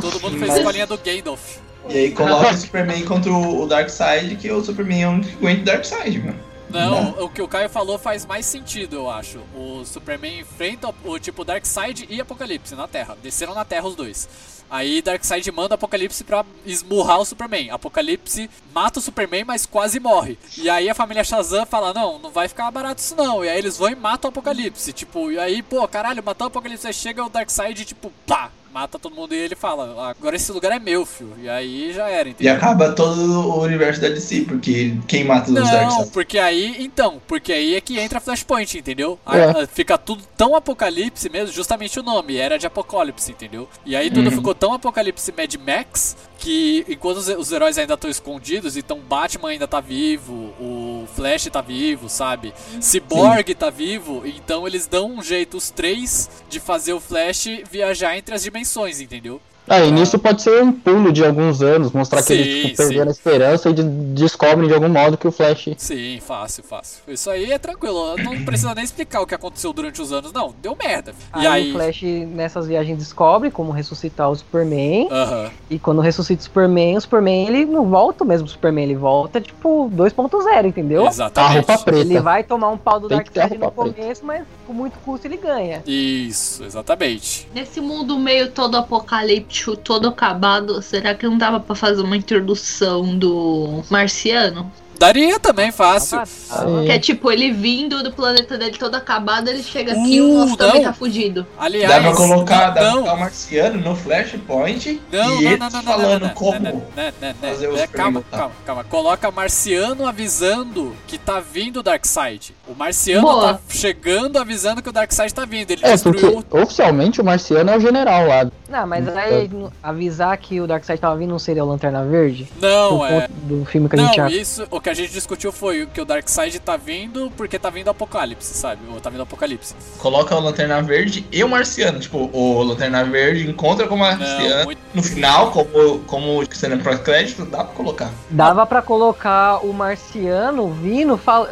[0.00, 1.58] Todo mundo fez escolinha do Gandalf.
[1.88, 5.36] E aí coloca o Superman contra o Darkseid, que o Superman é o único que
[5.36, 6.47] aguenta o Darkseid, mano.
[6.70, 9.38] Não, o que o Caio falou faz mais sentido, eu acho.
[9.54, 13.16] O Superman enfrenta o tipo Darkseid e Apocalipse na Terra.
[13.22, 14.28] Desceram na Terra os dois.
[14.70, 17.70] Aí Darkseid manda Apocalipse pra esmurrar o Superman.
[17.70, 20.38] Apocalipse mata o Superman, mas quase morre.
[20.58, 23.42] E aí a família Shazam fala: Não, não vai ficar barato isso não.
[23.42, 24.92] E aí eles vão e matam o Apocalipse.
[24.92, 26.86] Tipo, e aí, pô, caralho, matou o Apocalipse.
[26.86, 29.34] Aí chega o Darkseid, tipo, pá, mata todo mundo.
[29.34, 31.34] E ele fala: Agora esse lugar é meu, filho.
[31.40, 32.54] E aí já era, E entendeu?
[32.54, 33.18] acaba todo
[33.50, 36.10] o universo da DC, porque quem mata os Não, Darkseid?
[36.10, 39.18] porque aí, então, porque aí é que entra Flashpoint, entendeu?
[39.26, 39.62] É.
[39.62, 43.68] a- fica tudo tão apocalipse mesmo, justamente o nome, era de apocalipse, entendeu?
[43.84, 44.36] E aí tudo Uhum.
[44.36, 49.50] ficou tão apocalipse Mad Max que enquanto os, os heróis ainda estão escondidos, então Batman
[49.50, 52.54] ainda tá vivo, o Flash tá vivo, sabe?
[52.80, 58.16] Cyborg tá vivo, então eles dão um jeito, os três, de fazer o Flash viajar
[58.16, 59.40] entre as dimensões, entendeu?
[59.68, 62.76] Ah, e nisso pode ser um pulo de alguns anos, mostrar que Sim, eles tipo,
[62.76, 63.82] perderam a esperança e de-
[64.14, 65.68] descobrem de algum modo que o Flash.
[65.76, 67.02] Sim, fácil, fácil.
[67.08, 70.54] Isso aí é tranquilo, não precisa nem explicar o que aconteceu durante os anos, não,
[70.62, 71.12] deu merda.
[71.32, 71.70] Aí, e aí.
[71.70, 75.08] o Flash nessas viagens descobre como ressuscitar o Superman.
[75.10, 75.50] Aham.
[75.70, 79.40] E quando ressuscita o Superman, o Superman ele não volta mesmo o Superman, ele volta
[79.40, 81.04] tipo 2.0, entendeu?
[81.06, 81.54] A Exatamente.
[81.56, 82.00] roupa preta.
[82.00, 83.92] Ele vai tomar um pau do que a Darkseid no preta.
[83.94, 85.82] começo, mas com muito custo ele ganha.
[85.86, 87.48] Isso, exatamente.
[87.54, 93.18] Nesse mundo meio todo apocalíptico, todo acabado, será que não dava pra fazer uma introdução
[93.18, 94.72] do marciano?
[94.98, 96.20] Daria também, fácil.
[96.26, 96.84] Sim.
[96.86, 100.30] Que é tipo, ele vindo do planeta dele todo acabado, ele chega aqui e Uh,
[100.30, 100.82] o nosso também não.
[100.84, 101.46] tá fudido.
[101.58, 105.50] Aliás, Dá pra colocar, dá pra não, colocar o Marciano no Flashpoint não, e não,
[105.50, 106.58] não, não, não, falando não, não, como.
[106.60, 108.84] não, não, não, não, fazer não, o é, calma, calma, calma.
[108.84, 112.54] Coloca Marciano avisando que tá vindo o Darkseid.
[112.68, 113.54] O Marciano Boa.
[113.54, 115.70] tá chegando avisando que o Darkseid tá vindo.
[115.70, 118.50] Ele É, destruiu porque oficialmente o Marciano é o general lá.
[118.68, 122.48] Não, mas aí n- avisar que o Darkseid tava vindo não seria o Lanterna Verde?
[122.60, 123.28] Não, é.
[123.44, 126.04] do filme que a gente Não, isso, o que a gente discutiu foi que o
[126.04, 128.80] Darkseid tá vindo porque tá vindo o Apocalipse, sabe?
[128.90, 129.74] Ou tá vindo o Apocalipse.
[129.98, 132.00] Coloca o Lanterna Verde e o Marciano.
[132.00, 134.48] Tipo, o Lanterna Verde encontra com o Marciano.
[134.48, 134.78] Não, muito...
[134.94, 138.10] No final, como, como cena pré-crédito, dá pra colocar.
[138.30, 141.46] Dava pra colocar o Marciano vindo, fal...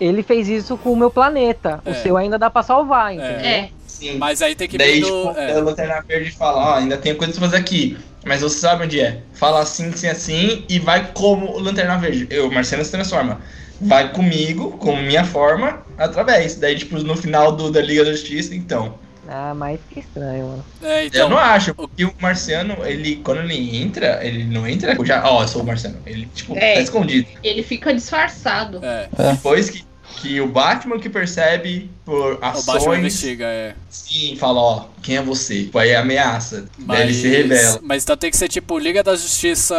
[0.00, 1.80] ele fez isso com o meu planeta.
[1.84, 1.90] É.
[1.92, 3.36] O seu ainda dá pra salvar, entendeu?
[3.36, 3.70] É.
[3.86, 4.18] Sim.
[4.18, 5.58] Mas aí tem que Daí, vir tipo, é.
[5.58, 7.98] o Lanterna Verde fala, ó, ainda tem coisa pra fazer aqui.
[8.24, 9.18] Mas você sabe onde é.
[9.32, 12.26] Fala assim, assim, assim, e vai como o Lanterna Verde.
[12.30, 13.40] Eu, o Marciano se transforma.
[13.80, 16.54] Vai comigo, com minha forma, através.
[16.56, 18.94] Daí, tipo, no final do, da Liga da Justiça, então.
[19.26, 20.64] Ah, mas que estranho, mano.
[20.82, 24.96] É, eu então, não acho, porque o Marciano, ele, quando ele entra, ele não entra
[25.04, 25.98] já, ó, eu sou o Marciano.
[26.04, 26.74] Ele, tipo, É.
[26.74, 27.28] tá escondido.
[27.42, 28.84] Ele fica disfarçado.
[28.84, 29.08] é.
[29.32, 29.84] Depois que,
[30.16, 33.74] que o Batman que percebe por O Batman ações, investiga, é.
[33.88, 35.64] sim, fala, ó, quem é você?
[35.64, 36.66] Tipo, aí ameaça.
[36.78, 37.80] Daí Mas, ele se revela.
[37.82, 39.74] mas então tem que ser tipo Liga da Justiça.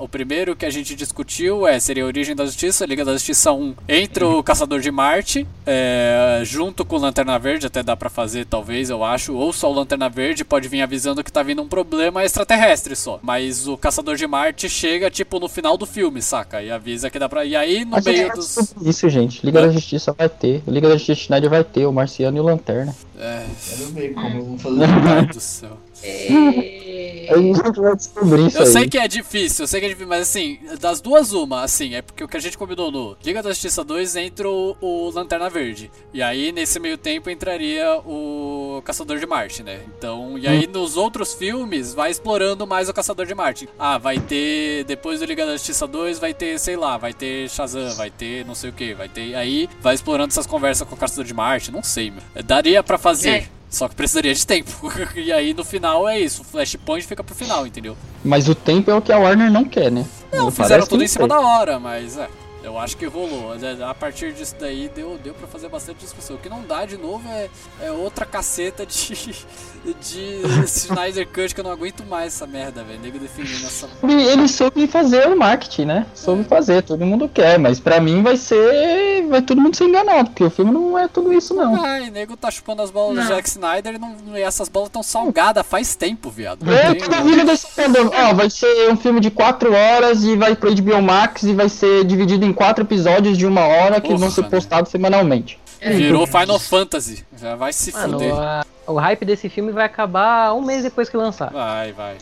[0.00, 3.52] O primeiro que a gente discutiu é seria a Origem da Justiça, Liga da Justiça
[3.52, 3.74] 1.
[3.88, 8.44] Entra o Caçador de Marte, é, junto com o Lanterna Verde, até dá pra fazer,
[8.46, 9.34] talvez, eu acho.
[9.34, 13.18] Ou só o Lanterna Verde pode vir avisando que tá vindo um problema extraterrestre só.
[13.22, 16.62] Mas o Caçador de Marte chega, tipo, no final do filme, saca?
[16.62, 17.44] E avisa que dá pra.
[17.44, 18.74] E aí, no Mas meio dos.
[18.82, 19.44] isso, gente.
[19.44, 19.66] Liga É.
[19.66, 20.62] da Justiça vai ter.
[20.66, 21.86] Liga da Justiça Schneider vai ter.
[21.86, 22.94] O Marciano e o Lanterna.
[23.18, 24.76] É, Quero ver como eu vou fazer.
[24.86, 25.78] meu pai do céu.
[26.02, 27.28] É...
[27.30, 28.72] A gente vai descobrir isso Eu aí.
[28.72, 31.94] sei que é difícil, eu sei que é difícil, mas assim, das duas, uma, assim,
[31.94, 35.10] é porque o que a gente combinou no Liga da Justiça 2 entra o, o
[35.10, 35.90] Lanterna Verde.
[36.12, 39.80] E aí, nesse meio tempo, entraria o Caçador de Marte, né?
[39.98, 43.68] Então, e aí nos outros filmes, vai explorando mais o Caçador de Marte.
[43.78, 47.50] Ah, vai ter, depois do Liga da Justiça 2, vai ter, sei lá, vai ter
[47.50, 49.34] Shazam, vai ter não sei o que, vai ter.
[49.34, 52.22] Aí, vai explorando essas conversas com o Caçador de Marte, não sei, meu.
[52.42, 53.28] Daria pra fazer.
[53.30, 53.57] É.
[53.68, 54.70] Só que precisaria de tempo.
[55.14, 56.42] e aí no final é isso.
[56.42, 57.96] O Flashpoint fica pro final, entendeu?
[58.24, 60.06] Mas o tempo é o que a Warner não quer, né?
[60.32, 62.28] Não, Parece fizeram tudo não em cima da hora, mas é.
[62.68, 63.54] Eu acho que rolou.
[63.88, 66.36] A partir disso daí deu, deu pra fazer bastante discussão.
[66.36, 67.48] O que não dá de novo é,
[67.80, 69.14] é outra caceta de,
[70.02, 73.00] de Snyder Cut que eu não aguento mais essa merda, velho.
[73.00, 73.88] Nego definindo essa.
[74.02, 76.06] Ele, ele soube fazer o marketing, né?
[76.14, 80.30] Soube fazer, todo mundo quer, mas pra mim vai ser vai, todo mundo ser enganado,
[80.30, 81.82] porque o filme não é tudo isso, não.
[81.84, 83.22] Ai, nego tá chupando as bolas Não.
[83.24, 86.70] do Zack Snyder e, não, e essas bolas tão salgadas faz tempo, viado.
[86.70, 87.66] É, tem, desse.
[88.14, 91.68] Ó, vai ser um filme de 4 horas e vai pro HBO Max e vai
[91.68, 94.48] ser dividido em 4 episódios de uma hora que vão ser né?
[94.50, 95.58] postados semanalmente.
[95.80, 97.24] Virou Final Fantasy.
[97.40, 98.34] Já vai se Mano, fuder.
[98.34, 101.50] a- o hype desse filme vai acabar um mês depois que lançar.
[101.52, 102.16] Vai, vai.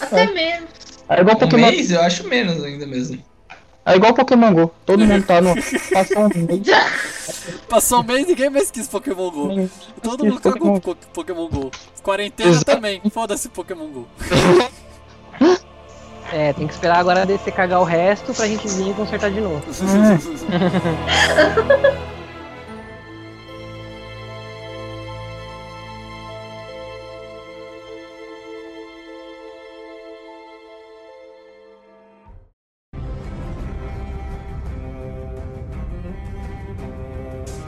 [0.00, 0.68] Até menos.
[1.08, 1.90] É igual Um Pokémon, mês?
[1.90, 3.20] Eu acho menos ainda mesmo.
[3.84, 4.72] é igual Pokémon Go.
[4.86, 5.54] Todo mundo tá no.
[5.92, 6.62] Passou um mês.
[7.68, 9.68] Passou um mês e ninguém mais quis Pokémon GO.
[10.02, 11.70] Todo mundo cagou Co- Pokémon GO.
[12.02, 12.64] Quarentena Exato.
[12.66, 13.00] também.
[13.10, 14.08] Foda-se Pokémon GO.
[16.32, 19.40] É, tem que esperar agora descer cagar o resto pra gente vir e consertar de
[19.40, 19.62] novo.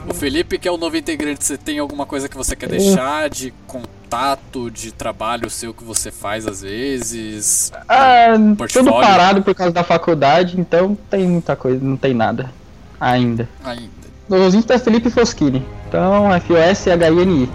[0.09, 3.29] O Felipe, que é o novo integrante, você tem alguma coisa que você quer deixar
[3.29, 3.51] de
[4.13, 7.71] contato, de trabalho seu que você faz às vezes?
[7.89, 8.27] Ah,
[8.71, 12.51] tudo parado por causa da faculdade, então tem muita coisa, não tem nada.
[12.99, 13.49] Ainda.
[13.65, 13.91] Ainda.
[14.29, 15.65] Os Insta é Felipe Foschini.
[15.87, 17.49] Então, F-O-S-H-I-N-I.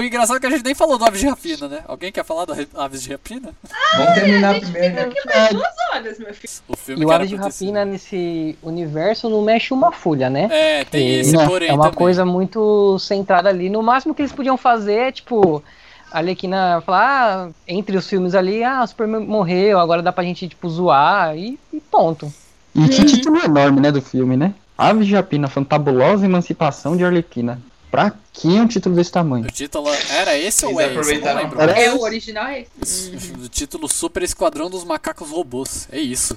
[0.00, 1.80] O engraçado é que a gente nem falou do Aves de Rapina, né?
[1.86, 3.50] Alguém quer falar do Aves de Rapina?
[3.98, 4.94] Vamos terminar Gente, primeiro.
[4.96, 6.52] fica aqui mais duas horas, meu filho.
[6.68, 7.36] O filme E o que Aves de.
[7.36, 10.48] Rapina nesse universo não mexe uma folha, né?
[10.50, 11.98] É, tem esse Não, porém é uma também.
[11.98, 13.68] coisa muito centrada ali.
[13.68, 15.62] No máximo que eles podiam fazer é, tipo,
[16.10, 20.24] a Arlequina falar, ah, entre os filmes ali, ah, o Superman morreu, agora dá pra
[20.24, 22.32] gente, tipo, zoar e, e ponto.
[22.74, 24.54] E que título enorme, né, do filme, né?
[24.78, 27.60] Aves de Rapina, fantabulosa emancipação de Arlequina.
[27.90, 29.44] Pra que um título desse tamanho?
[29.46, 31.24] O título era esse ou Eles é esse?
[31.58, 33.10] Era- É o original, é esse?
[33.42, 35.88] O título Super Esquadrão dos Macacos Robôs.
[35.90, 36.36] É isso.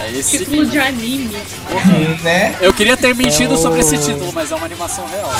[0.00, 1.36] É esse Título de anime.
[2.24, 2.56] né?
[2.60, 5.30] Eu queria ter mentido sobre esse título, mas é uma animação real.